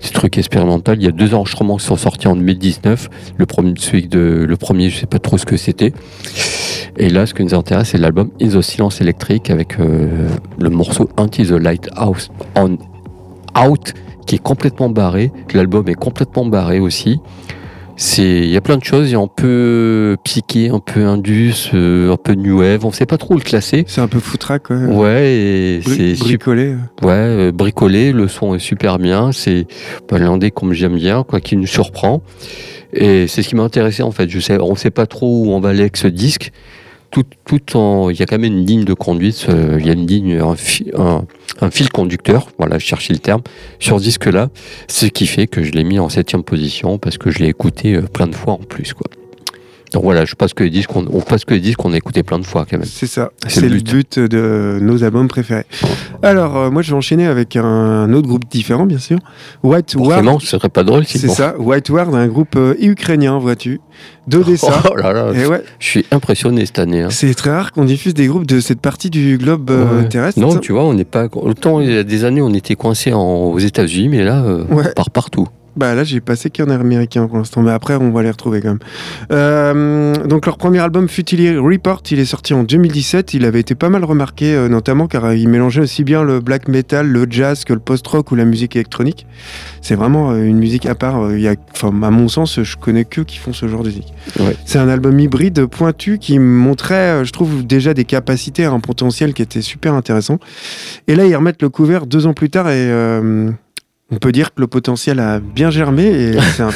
des 0.00 0.08
trucs 0.10 0.38
expérimentaux. 0.38 0.92
Il 0.94 1.02
y 1.02 1.08
a 1.08 1.10
deux 1.10 1.34
enregistrements 1.34 1.76
qui 1.78 1.86
sont 1.86 1.96
sortis 1.96 2.28
en 2.28 2.36
2019. 2.36 3.08
Le 3.36 3.46
premier, 3.46 3.74
celui 3.78 4.06
de, 4.06 4.46
je 4.48 4.96
sais 4.96 5.06
pas 5.06 5.18
trop 5.18 5.38
ce 5.38 5.44
que 5.44 5.56
c'était. 5.56 5.92
Et 6.98 7.08
là, 7.08 7.26
ce 7.26 7.34
qui 7.34 7.42
nous 7.42 7.54
intéresse, 7.54 7.88
c'est 7.88 7.98
l'album 7.98 8.30
In 8.40 8.48
the 8.48 8.62
Silence 8.62 9.00
Electric 9.00 9.50
avec 9.50 9.80
euh, 9.80 10.28
le 10.56 10.70
morceau 10.70 11.08
Anti 11.16 11.44
the 11.46 11.50
Lighthouse 11.50 12.30
on 12.54 12.78
Out 13.60 13.94
qui 14.28 14.36
est 14.36 14.42
complètement 14.42 14.88
barré. 14.88 15.32
L'album 15.52 15.88
est 15.88 15.94
complètement 15.94 16.46
barré 16.46 16.78
aussi. 16.78 17.18
C'est, 18.00 18.38
il 18.38 18.48
y 18.48 18.56
a 18.56 18.60
plein 18.60 18.76
de 18.76 18.84
choses. 18.84 19.08
Il 19.10 19.12
y 19.12 19.16
a 19.16 19.18
un 19.18 19.26
peu 19.26 20.16
psyché, 20.22 20.68
un 20.70 20.78
peu 20.78 21.04
indus, 21.04 21.70
euh, 21.74 22.12
un 22.12 22.16
peu 22.16 22.34
new 22.34 22.60
wave. 22.60 22.84
On 22.86 22.92
sait 22.92 23.06
pas 23.06 23.18
trop 23.18 23.34
où 23.34 23.38
le 23.38 23.42
classer. 23.42 23.84
C'est 23.88 24.00
un 24.00 24.06
peu 24.06 24.20
foutraque, 24.20 24.70
ouais. 24.70 24.86
Ouais, 24.86 25.32
et 25.34 25.80
Bri- 25.80 26.14
c'est 26.16 26.24
bricolé. 26.24 26.76
Ouais, 27.02 27.10
euh, 27.12 27.52
bricolé, 27.52 28.12
le 28.12 28.28
son 28.28 28.54
est 28.54 28.60
super 28.60 28.98
bien, 29.00 29.32
c'est 29.32 29.66
l'indé 30.12 30.52
comme 30.52 30.72
j'aime 30.72 30.94
bien, 30.94 31.24
quoi, 31.24 31.40
qui 31.40 31.56
nous 31.56 31.66
surprend. 31.66 32.22
Et 32.92 33.26
c'est 33.26 33.42
ce 33.42 33.48
qui 33.48 33.56
m'a 33.56 33.64
intéressé 33.64 34.02
en 34.02 34.12
fait. 34.12 34.30
Je 34.30 34.38
sais, 34.38 34.58
on 34.60 34.76
sait 34.76 34.90
pas 34.90 35.06
trop 35.06 35.44
où 35.44 35.50
on 35.52 35.60
va 35.60 35.70
aller 35.70 35.80
avec 35.80 35.96
ce 35.96 36.06
disque. 36.06 36.52
Tout, 37.10 37.24
tout 37.46 37.76
en, 37.76 38.10
il 38.10 38.18
y 38.20 38.22
a 38.22 38.26
quand 38.26 38.38
même 38.38 38.52
une 38.52 38.66
ligne 38.66 38.84
de 38.84 38.92
conduite. 38.92 39.46
euh, 39.48 39.78
Il 39.80 39.86
y 39.86 39.90
a 39.90 39.94
une 39.94 40.06
ligne, 40.06 40.38
un, 40.40 40.54
fi- 40.56 40.90
un, 40.94 41.24
un 41.62 41.70
fil 41.70 41.88
conducteur. 41.90 42.48
Voilà, 42.58 42.78
je 42.78 42.84
cherchais 42.84 43.14
le 43.14 43.18
terme 43.18 43.40
sur 43.78 43.98
ce 43.98 44.04
disque-là. 44.04 44.50
Ce 44.88 45.06
qui 45.06 45.26
fait 45.26 45.46
que 45.46 45.62
je 45.62 45.72
l'ai 45.72 45.84
mis 45.84 45.98
en 45.98 46.10
septième 46.10 46.42
position 46.44 46.98
parce 46.98 47.16
que 47.16 47.30
je 47.30 47.38
l'ai 47.38 47.48
écouté 47.48 47.94
euh, 47.94 48.02
plein 48.02 48.26
de 48.26 48.34
fois 48.34 48.54
en 48.54 48.58
plus, 48.58 48.92
quoi. 48.92 49.06
Donc 49.92 50.02
voilà, 50.02 50.24
je 50.24 50.34
passe 50.34 50.52
que 50.54 50.64
les 50.64 50.70
disques 50.70 50.90
qu'on, 50.90 51.06
on 51.10 51.20
passe 51.20 51.44
que 51.44 51.54
les 51.54 51.60
disques 51.60 51.78
qu'on 51.78 51.92
a 51.92 51.96
écouté 51.96 52.22
plein 52.22 52.38
de 52.38 52.44
fois 52.46 52.66
quand 52.70 52.76
même. 52.78 52.86
C'est 52.86 53.06
ça, 53.06 53.30
C'est 53.46 53.60
c'est 53.60 53.68
le 53.68 53.76
le 53.76 53.80
but 53.80 54.18
de 54.18 54.78
nos 54.82 55.02
albums 55.04 55.28
préférés. 55.28 55.64
Alors, 56.22 56.56
euh, 56.56 56.70
moi 56.70 56.82
je 56.82 56.90
vais 56.90 56.96
enchaîner 56.96 57.26
avec 57.26 57.56
un 57.56 58.12
autre 58.12 58.28
groupe 58.28 58.44
différent, 58.50 58.84
bien 58.86 58.98
sûr. 58.98 59.18
White 59.62 59.94
Ward. 59.94 60.10
Forcément, 60.10 60.38
ce 60.40 60.46
serait 60.46 60.68
pas 60.68 60.84
drôle 60.84 61.04
C'est 61.06 61.18
sinon. 61.18 61.32
ça, 61.34 61.54
White 61.58 61.88
Ward, 61.90 62.14
un 62.14 62.26
groupe 62.26 62.56
euh, 62.56 62.74
ukrainien, 62.80 63.38
vois-tu, 63.38 63.80
d'Odessa. 64.26 64.82
Oh 64.90 64.96
là 64.96 65.12
là, 65.12 65.32
Et 65.34 65.46
ouais, 65.46 65.62
je 65.78 65.86
suis 65.86 66.06
impressionné 66.10 66.66
cette 66.66 66.78
année. 66.80 67.02
hein. 67.02 67.08
c'est 67.10 67.32
très 67.34 67.50
rare 67.50 67.72
qu'on 67.72 67.84
diffuse 67.84 68.14
des 68.14 68.26
groupes 68.26 68.46
de 68.46 68.60
cette 68.60 68.80
partie 68.80 69.10
du 69.10 69.38
globe 69.38 69.70
euh, 69.70 70.02
Ouais. 70.02 70.08
terrestre. 70.08 70.38
Non, 70.40 70.56
tu 70.58 70.72
vois, 70.72 70.84
on 70.84 70.92
n'est 70.94 71.04
pas. 71.04 71.26
Autant 71.32 71.80
il 71.80 71.90
y 71.92 71.96
a 71.96 72.02
des 72.04 72.24
années, 72.24 72.42
on 72.42 72.52
était 72.52 72.74
coincé 72.76 73.12
aux 73.14 73.58
États-Unis, 73.58 74.08
mais 74.08 74.22
là, 74.24 74.42
Ouais. 74.70 74.84
on 74.88 74.92
part 74.94 75.10
partout. 75.10 75.46
Bah 75.78 75.94
là, 75.94 76.02
j'ai 76.02 76.20
passé 76.20 76.50
qu'un 76.50 76.70
américain 76.70 77.28
pour 77.28 77.38
l'instant, 77.38 77.62
mais 77.62 77.70
après, 77.70 77.94
on 77.94 78.10
va 78.10 78.24
les 78.24 78.32
retrouver 78.32 78.60
quand 78.60 78.70
même. 78.70 78.78
Euh, 79.30 80.12
donc, 80.26 80.44
leur 80.46 80.56
premier 80.56 80.80
album, 80.80 81.08
Futile 81.08 81.56
Report, 81.56 82.02
il 82.10 82.18
est 82.18 82.24
sorti 82.24 82.52
en 82.52 82.64
2017. 82.64 83.34
Il 83.34 83.44
avait 83.44 83.60
été 83.60 83.76
pas 83.76 83.88
mal 83.88 84.02
remarqué, 84.02 84.56
euh, 84.56 84.68
notamment 84.68 85.06
car 85.06 85.26
euh, 85.26 85.36
il 85.36 85.48
mélangeait 85.48 85.82
aussi 85.82 86.02
bien 86.02 86.24
le 86.24 86.40
black 86.40 86.66
metal, 86.66 87.06
le 87.06 87.28
jazz 87.30 87.62
que 87.62 87.72
le 87.72 87.78
post-rock 87.78 88.32
ou 88.32 88.34
la 88.34 88.44
musique 88.44 88.74
électronique. 88.74 89.24
C'est 89.80 89.94
vraiment 89.94 90.32
euh, 90.32 90.42
une 90.42 90.58
musique 90.58 90.84
à 90.84 90.96
part. 90.96 91.30
il 91.30 91.42
y 91.42 91.46
a, 91.46 91.54
à 91.54 92.10
mon 92.10 92.26
sens, 92.26 92.60
je 92.60 92.76
connais 92.76 93.04
que 93.04 93.20
qui 93.20 93.38
font 93.38 93.52
ce 93.52 93.68
genre 93.68 93.84
de 93.84 93.90
musique. 93.90 94.12
Ouais. 94.40 94.56
C'est 94.64 94.80
un 94.80 94.88
album 94.88 95.20
hybride 95.20 95.66
pointu 95.66 96.18
qui 96.18 96.40
montrait, 96.40 97.24
je 97.24 97.30
trouve, 97.30 97.64
déjà 97.64 97.94
des 97.94 98.04
capacités, 98.04 98.64
un 98.64 98.80
potentiel 98.80 99.32
qui 99.32 99.42
était 99.42 99.62
super 99.62 99.94
intéressant. 99.94 100.40
Et 101.06 101.14
là, 101.14 101.24
ils 101.24 101.36
remettent 101.36 101.62
le 101.62 101.68
couvert 101.68 102.06
deux 102.06 102.26
ans 102.26 102.34
plus 102.34 102.50
tard 102.50 102.68
et 102.68 102.90
on 104.10 104.16
peut 104.16 104.32
dire 104.32 104.54
que 104.54 104.60
le 104.60 104.66
potentiel 104.66 105.20
a 105.20 105.40
bien 105.40 105.70
germé 105.70 106.04
et 106.04 106.40
c'est 106.56 106.62
un, 106.62 106.70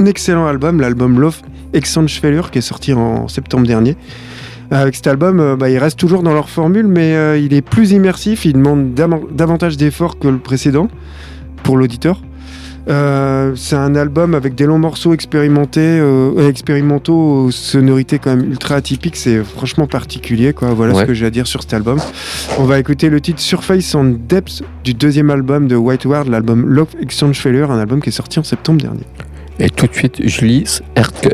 un 0.00 0.06
excellent 0.06 0.46
album, 0.46 0.80
l'album 0.80 1.20
Love 1.20 1.40
Exchange 1.72 2.20
Failure 2.20 2.50
qui 2.50 2.58
est 2.58 2.62
sorti 2.62 2.92
en 2.92 3.28
septembre 3.28 3.66
dernier. 3.66 3.96
Avec 4.70 4.94
cet 4.94 5.06
album, 5.06 5.40
euh, 5.40 5.56
bah, 5.56 5.68
ils 5.70 5.78
restent 5.78 5.98
toujours 5.98 6.22
dans 6.22 6.32
leur 6.32 6.48
formule, 6.48 6.86
mais 6.86 7.14
euh, 7.14 7.38
il 7.38 7.52
est 7.52 7.62
plus 7.62 7.92
immersif, 7.92 8.44
il 8.44 8.54
demande 8.54 8.94
davantage 8.94 9.76
d'efforts 9.76 10.18
que 10.18 10.28
le 10.28 10.38
précédent 10.38 10.88
pour 11.62 11.76
l'auditeur. 11.76 12.20
Euh, 12.88 13.52
c'est 13.56 13.76
un 13.76 13.94
album 13.94 14.34
avec 14.34 14.54
des 14.54 14.66
longs 14.66 14.78
morceaux 14.78 15.14
expérimentés, 15.14 15.80
euh, 15.80 16.48
expérimentaux, 16.48 17.44
aux 17.46 17.50
sonorités 17.50 18.18
quand 18.18 18.36
même 18.36 18.50
ultra 18.50 18.76
atypiques. 18.76 19.16
C'est 19.16 19.42
franchement 19.42 19.86
particulier, 19.86 20.52
quoi. 20.52 20.74
Voilà 20.74 20.92
Ouais. 20.94 21.02
ce 21.02 21.06
que 21.06 21.14
j'ai 21.14 21.26
à 21.26 21.30
dire 21.30 21.46
sur 21.46 21.62
cet 21.62 21.72
album. 21.74 21.98
On 22.58 22.64
va 22.64 22.78
écouter 22.78 23.08
le 23.08 23.20
titre 23.20 23.40
Surface 23.40 23.94
and 23.94 24.16
Depth 24.28 24.62
du 24.84 24.92
deuxième 24.94 25.30
album 25.30 25.66
de 25.66 25.76
White 25.76 26.04
Ward, 26.04 26.28
l'album 26.28 26.66
Love 26.66 26.88
Exchange 27.00 27.38
Failure, 27.40 27.70
un 27.70 27.78
album 27.80 28.00
qui 28.02 28.10
est 28.10 28.12
sorti 28.12 28.38
en 28.38 28.42
septembre 28.44 28.82
dernier. 28.82 29.04
Et 29.58 29.70
tout 29.70 29.86
de 29.86 29.94
suite, 29.94 30.20
je 30.26 30.44
lis 30.44 30.80
Haircut. 30.96 31.30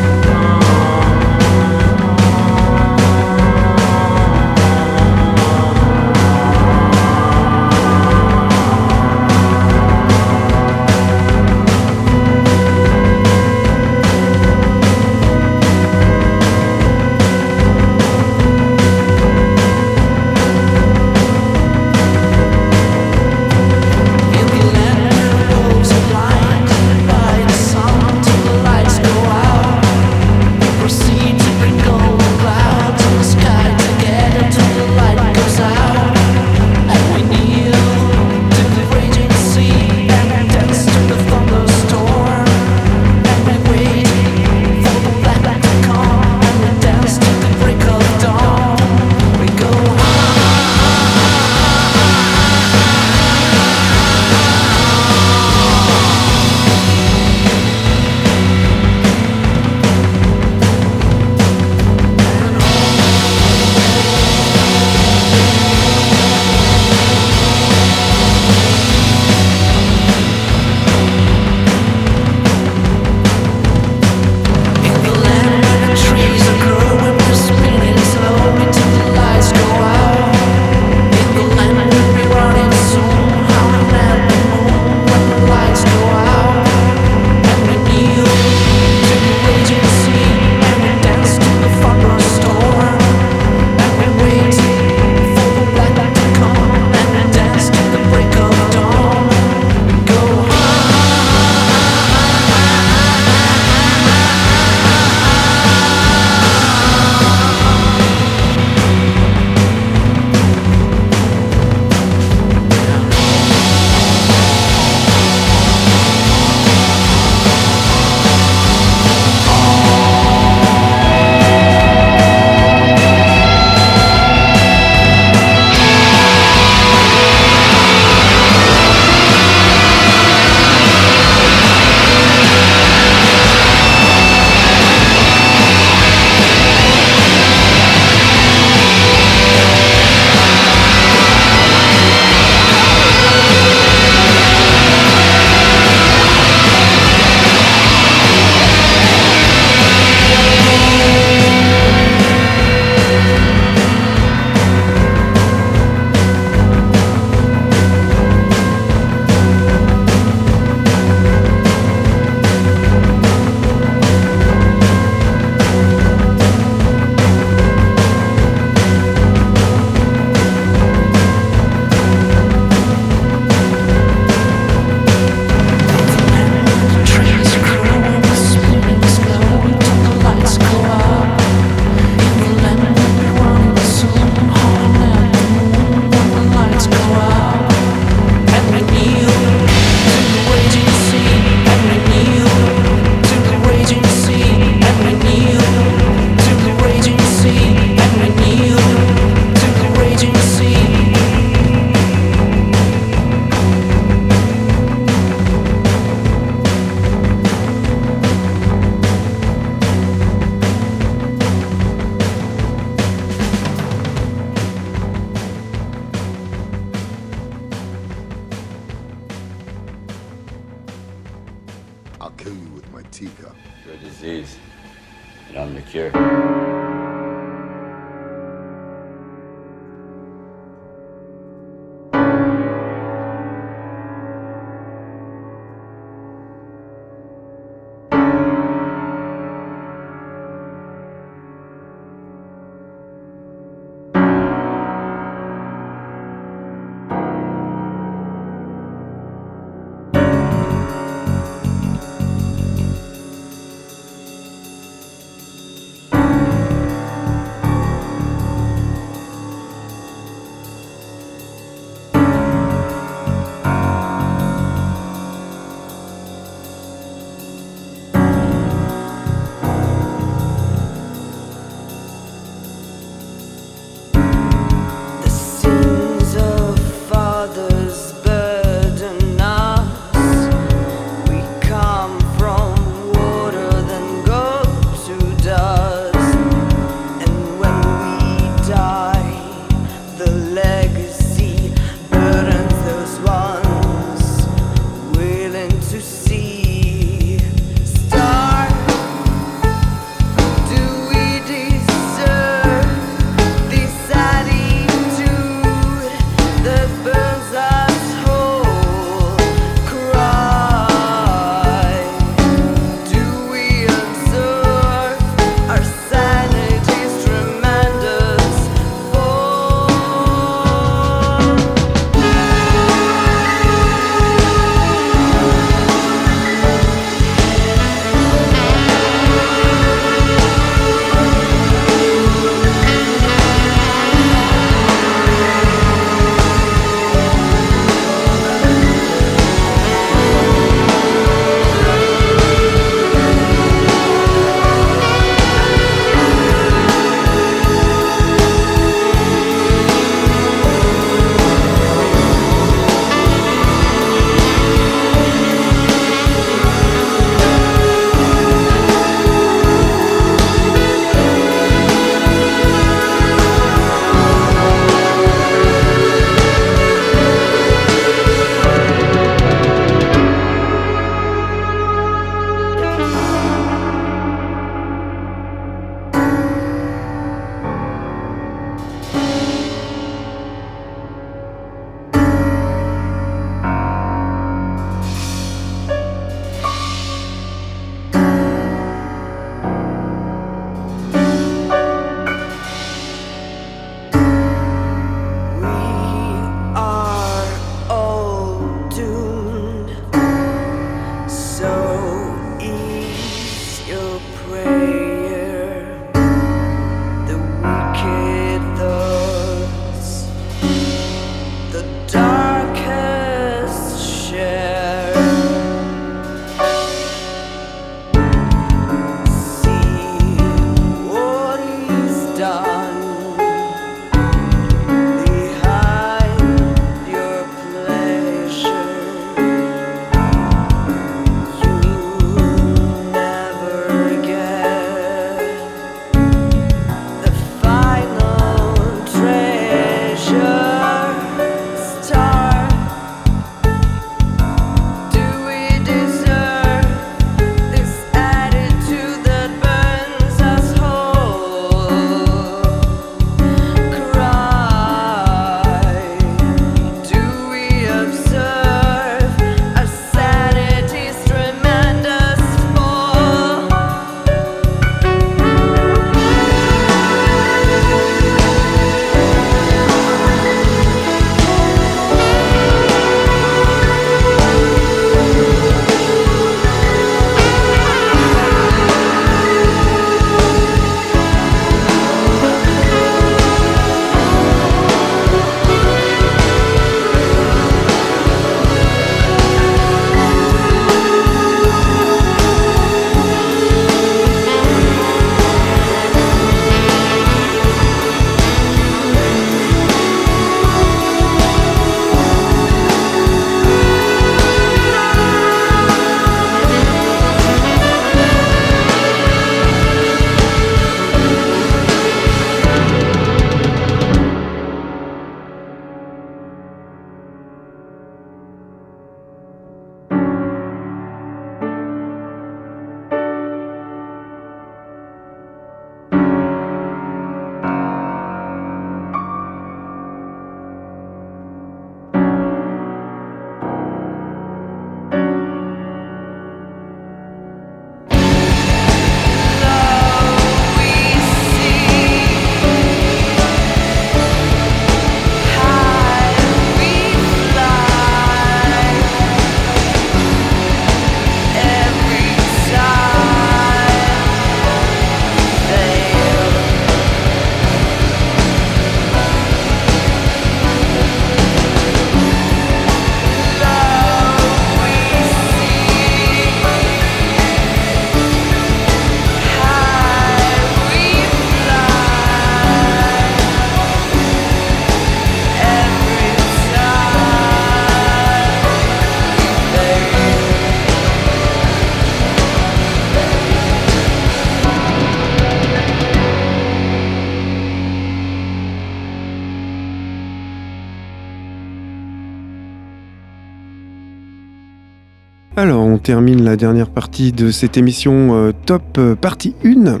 Termine 596.00 596.42
la 596.42 596.56
dernière 596.56 596.88
partie 596.88 597.32
de 597.32 597.50
cette 597.50 597.76
émission 597.76 598.34
euh, 598.34 598.52
top 598.66 598.82
euh, 598.98 599.14
partie 599.14 599.54
1. 599.64 600.00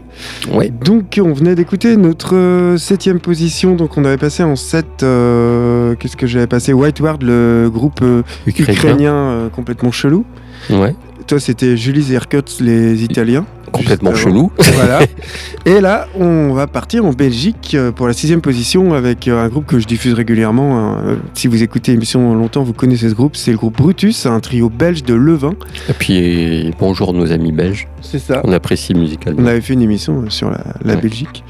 Ouais. 0.52 0.70
Donc 0.70 1.20
on 1.22 1.32
venait 1.32 1.54
d'écouter 1.54 1.96
notre 1.96 2.34
euh, 2.34 2.76
septième 2.76 3.20
position, 3.20 3.76
donc 3.76 3.96
on 3.96 4.04
avait 4.04 4.16
passé 4.16 4.42
en 4.42 4.56
7, 4.56 4.86
qu'est-ce 4.98 6.16
que 6.16 6.26
j'avais 6.26 6.46
passé? 6.46 6.72
Whiteward, 6.72 7.22
le 7.22 7.70
groupe 7.72 8.02
Ukrainien. 8.46 8.72
ukrainien 8.72 9.50
complètement 9.54 9.92
chelou. 9.92 10.24
Ouais. 10.70 10.94
Toi 11.26 11.38
c'était 11.38 11.76
Julie 11.76 12.12
Erkutz, 12.12 12.60
les 12.60 13.04
Italiens. 13.04 13.46
Complètement 13.72 14.14
chelou. 14.14 14.50
Voilà. 14.74 15.00
Et 15.66 15.80
là, 15.80 16.06
on 16.18 16.52
va 16.54 16.66
partir 16.66 17.04
en 17.04 17.12
Belgique 17.12 17.72
euh, 17.74 17.92
pour 17.92 18.06
la 18.06 18.14
sixième 18.14 18.40
position 18.40 18.94
avec 18.94 19.28
euh, 19.28 19.44
un 19.44 19.48
groupe 19.48 19.66
que 19.66 19.78
je 19.78 19.86
diffuse 19.86 20.14
régulièrement. 20.14 20.78
hein. 20.78 20.98
Euh, 21.06 21.16
Si 21.34 21.48
vous 21.48 21.62
écoutez 21.62 21.92
l'émission 21.92 22.34
longtemps, 22.34 22.62
vous 22.62 22.72
connaissez 22.72 23.08
ce 23.10 23.14
groupe. 23.14 23.36
C'est 23.36 23.50
le 23.50 23.58
groupe 23.58 23.76
Brutus, 23.76 24.24
un 24.26 24.40
trio 24.40 24.70
belge 24.70 25.02
de 25.04 25.14
Levin. 25.14 25.52
Et 25.88 25.92
puis 25.92 26.70
bonjour 26.78 27.12
nos 27.12 27.30
amis 27.32 27.52
belges. 27.52 27.88
C'est 28.00 28.18
ça. 28.18 28.40
On 28.44 28.52
apprécie 28.52 28.94
musicalement. 28.94 29.40
On 29.42 29.46
avait 29.46 29.60
fait 29.60 29.74
une 29.74 29.82
émission 29.82 30.24
sur 30.30 30.50
la, 30.50 30.60
la 30.84 30.94
Ouais. 30.94 31.00
Belgique. 31.02 31.44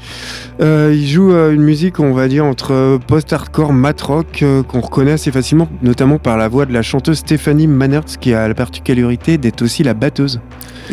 Euh, 0.61 0.91
il 0.93 1.07
joue 1.07 1.31
euh, 1.31 1.53
une 1.53 1.61
musique, 1.63 1.99
on 1.99 2.13
va 2.13 2.27
dire, 2.27 2.43
entre 2.45 2.99
post-hardcore, 3.07 3.71
mat-rock, 3.73 4.43
qu'on 4.67 4.81
reconnaît 4.81 5.13
assez 5.13 5.31
facilement, 5.31 5.69
notamment 5.81 6.19
par 6.19 6.37
la 6.37 6.47
voix 6.49 6.65
de 6.65 6.73
la 6.73 6.81
chanteuse 6.81 7.19
Stéphanie 7.19 7.67
Manertz, 7.67 8.17
qui 8.17 8.33
a 8.33 8.47
la 8.47 8.53
particularité 8.53 9.37
d'être 9.37 9.61
aussi 9.61 9.83
la 9.83 9.93
batteuse. 9.93 10.39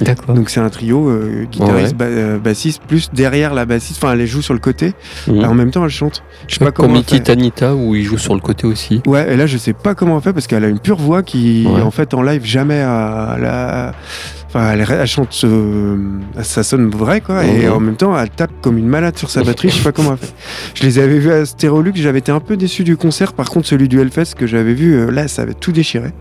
D'accord. 0.01 0.35
Donc 0.35 0.49
c'est 0.51 0.61
un 0.61 0.69
trio, 0.71 1.11
euh, 1.19 1.45
guitariste, 1.45 1.95
ba- 1.97 2.05
euh, 2.07 2.39
bassiste, 2.39 2.83
plus 2.87 3.11
derrière 3.13 3.55
la 3.55 3.65
bassiste, 3.67 4.03
enfin 4.03 4.13
elle 4.15 4.27
joue 4.27 4.43
sur 4.43 4.55
le 4.55 4.61
côté, 4.61 4.93
et 5.27 5.45
en 5.45 5.55
même 5.55 5.71
temps 5.71 5.85
elle 5.85 5.91
chante. 5.91 6.23
Je 6.47 6.55
sais 6.55 6.65
pas 6.65 6.71
Comme 6.73 6.87
comment 6.87 6.99
fait. 7.01 7.17
Titanita 7.19 7.75
où 7.75 7.95
il 7.95 8.05
joue 8.05 8.19
sur 8.19 8.35
le 8.35 8.41
côté 8.41 8.67
aussi. 8.67 9.01
Ouais, 9.07 9.33
et 9.33 9.37
là 9.37 9.47
je 9.47 9.59
sais 9.59 9.73
pas 9.73 9.95
comment 9.95 10.17
elle 10.17 10.23
fait 10.23 10.33
parce 10.33 10.47
qu'elle 10.47 10.65
a 10.65 10.69
une 10.69 10.79
pure 10.81 10.97
voix 10.99 11.23
qui, 11.23 11.67
Ouais. 11.69 11.81
en 11.83 11.91
fait, 11.91 12.15
en 12.15 12.23
live 12.23 12.45
jamais 12.45 12.81
à 12.81 13.37
la. 13.41 13.93
Enfin, 14.51 14.71
elle, 14.73 14.87
elle 14.91 15.07
chante, 15.07 15.39
euh, 15.45 15.97
ça 16.41 16.63
sonne 16.63 16.89
vrai 16.89 17.21
quoi, 17.21 17.45
et 17.45 17.67
Mhm. 17.67 17.73
en 17.73 17.81
même 17.81 17.97
temps 17.97 18.19
elle 18.19 18.31
tape 18.31 18.51
comme 18.63 18.79
une 18.79 18.89
malade 18.89 19.19
sur 19.19 19.29
sa 19.29 19.43
batterie. 19.43 19.69
je 19.69 19.75
sais 19.77 19.83
pas 19.85 19.93
comment 19.93 20.13
elle 20.13 20.19
fait. 20.27 20.33
Je 20.75 20.85
les 20.85 20.99
avais 20.99 21.19
vus 21.19 21.31
à 21.31 21.45
Stérolux, 21.45 21.93
j'avais 21.97 22.21
été 22.21 22.33
un 22.33 22.41
peu 22.41 22.57
déçu 22.57 22.83
du 22.83 22.97
concert. 22.97 23.35
Par 23.35 23.51
contre, 23.51 23.67
celui 23.69 23.89
du 23.89 24.01
Hellfest 24.01 24.35
que 24.39 24.47
j'avais 24.47 24.73
vu, 24.73 24.95
euh, 24.95 25.11
là, 25.11 25.29
ça 25.29 25.43
avait 25.43 25.53
tout 25.53 25.71
déchiré. 25.73 26.13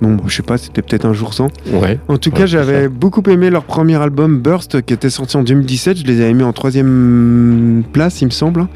Bon, 0.00 0.16
je 0.26 0.34
sais 0.34 0.42
pas, 0.42 0.56
c'était 0.56 0.80
peut-être 0.82 1.04
un 1.04 1.12
jour 1.12 1.34
sans. 1.34 1.48
Ouais. 1.72 1.98
En 2.08 2.16
tout 2.16 2.30
Ouais, 2.30 2.38
cas, 2.38 2.46
j'avais 2.46 2.88
beaucoup 2.88 3.22
aimé 3.28 3.50
leur 3.50 3.64
premier 3.64 3.96
album 3.96 4.38
Burst 4.38 4.80
qui 4.82 4.94
était 4.94 5.10
sorti 5.10 5.36
en 5.36 5.42
2017. 5.42 5.98
Je 5.98 6.04
les 6.04 6.20
avais 6.22 6.32
mis 6.32 6.42
en 6.42 6.52
troisième 6.52 7.82
place, 7.92 8.20
il 8.22 8.26
me 8.26 8.30
semble. 8.30 8.66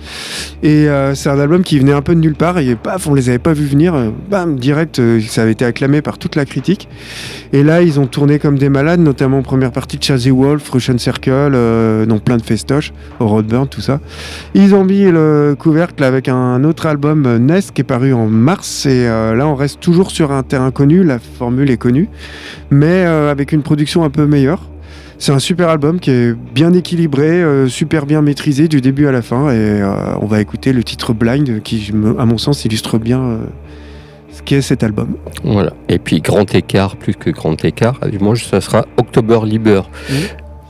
Et 0.63 0.89
euh, 0.89 1.15
c'est 1.15 1.31
un 1.31 1.39
album 1.39 1.63
qui 1.63 1.79
venait 1.79 1.93
un 1.93 2.03
peu 2.03 2.15
de 2.15 2.21
nulle 2.21 2.35
part 2.35 2.59
et 2.59 2.75
paf, 2.77 3.07
on 3.07 3.15
les 3.15 3.29
avait 3.31 3.39
pas 3.39 3.53
vus 3.55 3.67
venir. 3.67 3.95
Euh, 3.95 4.11
Bam, 4.31 4.59
direct, 4.59 4.99
euh, 4.99 5.21
ça 5.27 5.43
avait 5.43 5.53
été 5.53 5.65
acclamé 5.65 6.03
par 6.03 6.19
toute 6.19 6.37
la 6.37 6.45
critique. 6.45 6.89
Et 7.53 7.63
là, 7.63 7.83
ils 7.83 8.01
ont 8.01 8.07
tourné 8.07 8.39
comme 8.39 8.59
des 8.59 8.69
malades, 8.69 9.01
notamment 9.01 9.39
en 9.39 9.43
première 9.43 9.73
partie 9.73 9.97
de 9.97 10.03
Chazzy 10.03 10.31
Wolf, 10.31 10.69
Russian 10.71 10.99
Circle, 10.99 11.31
euh, 11.55 12.05
donc 12.07 12.23
plein 12.23 12.37
de 12.37 12.43
festoches, 12.43 12.93
Roadburn, 13.21 13.69
tout 13.69 13.81
ça. 13.81 14.01
Ils 14.55 14.75
ont 14.75 14.85
mis 14.85 15.05
le 15.11 15.55
couvercle 15.59 16.03
avec 16.05 16.29
un 16.29 16.65
autre 16.65 16.87
album, 16.87 17.25
euh, 17.27 17.39
Nest, 17.39 17.73
qui 17.73 17.81
est 17.81 17.85
paru 17.85 18.13
en 18.13 18.27
mars. 18.27 18.87
Et 18.87 19.07
euh, 19.07 19.35
là, 19.35 19.47
on 19.47 19.55
reste 19.55 19.81
toujours 19.81 20.11
sur 20.11 20.33
un 20.33 20.43
terrain 20.43 20.71
connu, 20.71 21.03
la 21.15 21.19
formule 21.21 21.71
est 21.71 21.77
connue, 21.77 22.09
mais 22.71 23.05
euh, 23.07 23.31
avec 23.31 23.53
une 23.53 23.63
production 23.63 24.05
un 24.05 24.11
peu 24.11 24.27
meilleure. 24.27 24.69
C'est 25.19 25.33
un 25.33 25.39
super 25.39 25.69
album 25.69 26.01
qui 26.01 26.11
est 26.11 26.35
bien 26.35 26.73
équilibré, 26.73 27.29
euh, 27.29 27.69
super 27.69 28.05
bien 28.05 28.21
maîtrisé 28.21 28.69
du 28.69 28.81
début 28.81 29.07
à 29.07 29.13
la 29.13 29.23
fin. 29.23 29.51
Et 29.51 29.57
euh, 29.57 29.95
on 30.21 30.27
va 30.27 30.41
écouter 30.41 30.73
le 30.73 30.83
titre 30.83 31.13
Blind, 31.13 31.63
qui, 31.63 31.93
à 32.19 32.27
mon 32.27 32.39
sens, 32.39 32.65
illustre 32.65 32.99
bien 32.99 33.21
euh, 33.21 33.39
ce 34.33 34.43
qu'est 34.43 34.61
cet 34.61 34.83
album. 34.83 35.15
Voilà. 35.45 35.73
Et 35.89 35.99
puis 35.99 36.21
grand 36.21 36.53
écart, 36.55 36.97
plus 36.97 37.15
que 37.15 37.31
grand 37.31 37.65
écart. 37.65 38.01
Moi, 38.21 38.35
ça 38.37 38.61
sera 38.61 38.87
October 38.97 39.41
Liber. 39.45 39.83
Mhm. 40.11 40.17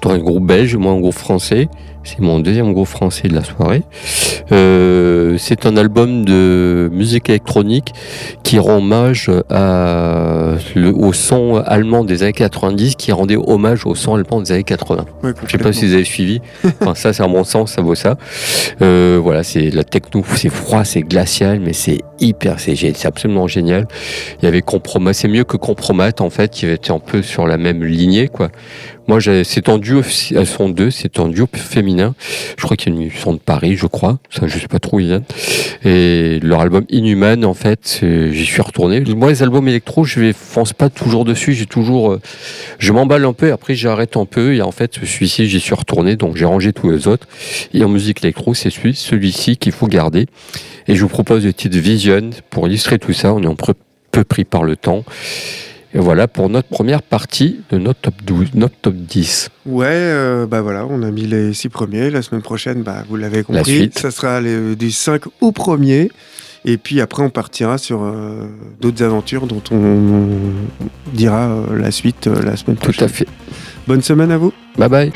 Toi, 0.00 0.12
un 0.12 0.18
groupe 0.18 0.46
belge, 0.46 0.76
moi, 0.76 0.92
un 0.92 1.00
groupe 1.00 1.14
français. 1.14 1.68
C'est 2.04 2.20
mon 2.20 2.38
deuxième 2.38 2.72
groupe 2.74 2.86
français 2.86 3.28
de 3.28 3.34
la 3.34 3.42
soirée. 3.42 3.82
Euh, 4.52 5.36
c'est 5.38 5.64
un 5.64 5.76
album 5.76 6.24
de 6.24 6.90
musique 6.92 7.30
électronique 7.30 7.92
qui 8.42 8.58
rend 8.58 8.76
hommage 8.76 9.30
à 9.48 10.54
le, 10.74 10.90
au 10.90 11.14
son 11.14 11.62
allemand 11.64 12.04
des 12.04 12.22
années 12.22 12.32
90, 12.32 12.96
qui 12.96 13.10
rendait 13.10 13.36
hommage 13.36 13.86
au 13.86 13.94
son 13.94 14.16
allemand 14.16 14.42
des 14.42 14.52
années 14.52 14.64
80. 14.64 15.06
Je 15.46 15.50
sais 15.50 15.58
pas 15.58 15.72
si 15.72 15.86
vous 15.86 15.94
avez 15.94 16.04
suivi. 16.04 16.40
Enfin, 16.80 16.94
ça, 16.94 17.12
c'est 17.12 17.22
à 17.22 17.28
mon 17.28 17.44
sens, 17.44 17.72
ça 17.72 17.82
vaut 17.82 17.94
ça. 17.94 18.16
Euh, 18.82 19.18
voilà, 19.22 19.42
c'est 19.42 19.70
la 19.70 19.84
techno, 19.84 20.22
c'est 20.34 20.50
froid, 20.50 20.84
c'est 20.84 21.02
glacial, 21.02 21.60
mais 21.60 21.72
c'est 21.72 21.98
hyper, 22.20 22.60
c'est 22.60 22.74
c'est 22.74 23.06
absolument 23.06 23.46
génial. 23.46 23.86
Il 24.40 24.44
y 24.44 24.48
avait 24.48 24.60
Compromat, 24.60 25.14
c'est 25.14 25.28
mieux 25.28 25.44
que 25.44 25.56
Compromat 25.56 26.20
en 26.20 26.30
fait, 26.30 26.50
qui 26.50 26.66
était 26.66 26.90
un 26.90 26.98
peu 26.98 27.22
sur 27.22 27.46
la 27.46 27.56
même 27.56 27.82
lignée, 27.82 28.28
quoi. 28.28 28.50
Moi, 29.06 29.18
c'est 29.44 29.68
en 29.68 29.76
duo, 29.76 30.02
elles 30.34 30.46
sont 30.46 30.70
deux, 30.70 30.90
c'est 30.90 31.18
en 31.18 31.28
duo 31.28 31.46
féminin. 31.52 32.14
Je 32.56 32.62
crois 32.64 32.76
qu'ils 32.76 32.94
ils 32.98 33.12
sont 33.12 33.34
de 33.34 33.38
Paris, 33.38 33.76
je 33.76 33.86
crois. 33.86 34.18
Ça, 34.30 34.46
je 34.46 34.58
sais 34.58 34.66
pas 34.66 34.78
trop 34.78 34.96
où 34.96 35.00
ils 35.00 35.08
viennent. 35.08 35.24
Et 35.84 36.40
leur 36.42 36.60
album 36.60 36.86
Inhuman, 36.88 37.44
en 37.44 37.52
fait, 37.52 38.00
j'y 38.02 38.46
suis 38.46 38.62
retourné. 38.62 39.00
Moi, 39.00 39.28
les 39.28 39.42
albums 39.42 39.68
électro, 39.68 40.04
je 40.04 40.20
ne 40.20 40.32
fonce 40.32 40.72
pas 40.72 40.88
toujours 40.88 41.26
dessus. 41.26 41.52
J'ai 41.52 41.66
toujours, 41.66 42.12
euh, 42.12 42.20
je 42.78 42.92
m'emballe 42.92 43.26
un 43.26 43.34
peu, 43.34 43.52
après 43.52 43.74
j'arrête 43.74 44.16
un 44.16 44.24
peu. 44.24 44.54
Et 44.54 44.62
en 44.62 44.72
fait, 44.72 44.94
celui-ci, 44.94 45.48
j'y 45.48 45.60
suis 45.60 45.74
retourné, 45.74 46.16
donc 46.16 46.36
j'ai 46.36 46.46
rangé 46.46 46.72
tous 46.72 46.90
les 46.90 47.06
autres. 47.06 47.28
Et 47.74 47.84
en 47.84 47.88
musique 47.88 48.24
électro, 48.24 48.54
c'est 48.54 48.70
celui, 48.70 48.94
celui-ci 48.94 49.58
qu'il 49.58 49.72
faut 49.72 49.86
garder. 49.86 50.26
Et 50.88 50.96
je 50.96 51.02
vous 51.02 51.08
propose 51.08 51.44
le 51.44 51.52
titre 51.52 51.76
Vision 51.76 52.30
pour 52.48 52.68
illustrer 52.68 52.98
tout 52.98 53.12
ça. 53.12 53.34
On 53.34 53.42
est 53.42 53.46
un 53.46 53.56
peu 54.10 54.24
pris 54.24 54.44
par 54.44 54.64
le 54.64 54.76
temps. 54.76 55.04
Et 55.94 56.00
voilà 56.00 56.26
pour 56.26 56.48
notre 56.48 56.68
première 56.68 57.02
partie 57.02 57.60
de 57.70 57.78
notre 57.78 58.00
top 58.00 58.14
12, 58.24 58.48
notre 58.54 58.74
top 58.82 58.94
10. 58.94 59.50
Ouais, 59.64 59.86
euh, 59.90 60.44
bah 60.46 60.60
voilà, 60.60 60.86
on 60.90 61.02
a 61.02 61.10
mis 61.12 61.22
les 61.26 61.52
six 61.54 61.68
premiers. 61.68 62.10
La 62.10 62.20
semaine 62.20 62.42
prochaine, 62.42 62.82
bah, 62.82 63.04
vous 63.08 63.16
l'avez 63.16 63.44
compris, 63.44 63.76
suite. 63.76 63.98
ça 63.98 64.10
sera 64.10 64.40
les- 64.40 64.74
du 64.74 64.90
5 64.90 65.22
au 65.40 65.52
premier. 65.52 66.10
Et 66.64 66.78
puis 66.78 67.00
après, 67.00 67.22
on 67.22 67.30
partira 67.30 67.78
sur 67.78 68.02
euh, 68.02 68.46
d'autres 68.80 69.04
aventures 69.04 69.46
dont 69.46 69.62
on, 69.70 70.54
dira 71.12 71.50
euh, 71.50 71.78
la 71.78 71.90
suite 71.90 72.26
euh, 72.26 72.42
la 72.42 72.56
semaine 72.56 72.76
Tout 72.76 72.84
prochaine. 72.84 73.04
à 73.04 73.08
fait. 73.08 73.28
Bonne 73.86 74.02
semaine 74.02 74.30
à 74.32 74.38
vous. 74.38 74.52
Bye 74.76 74.88
bye. 74.88 75.12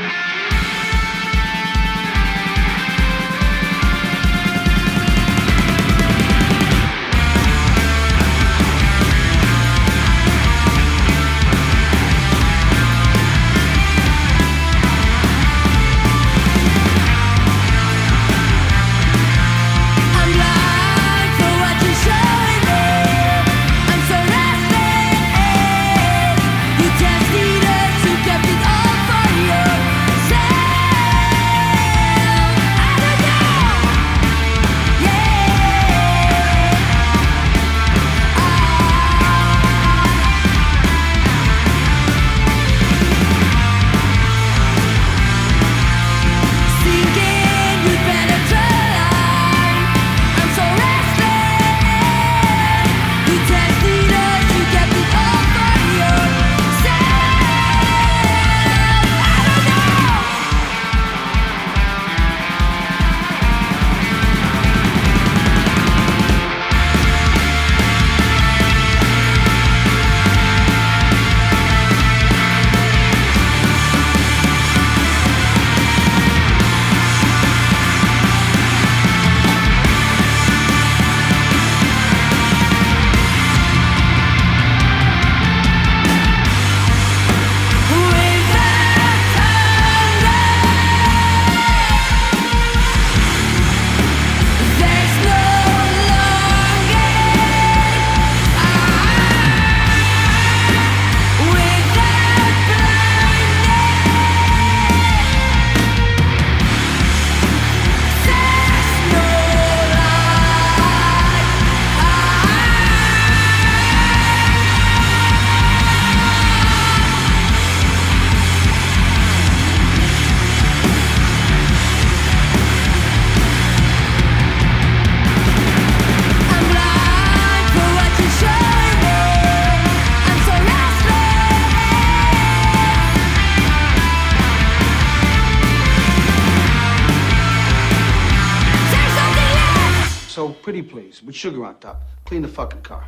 Sugar 141.39 141.65
on 141.65 141.79
top. 141.79 142.03
Clean 142.25 142.43
the 142.43 142.49
fucking 142.49 142.83
car. 142.83 143.07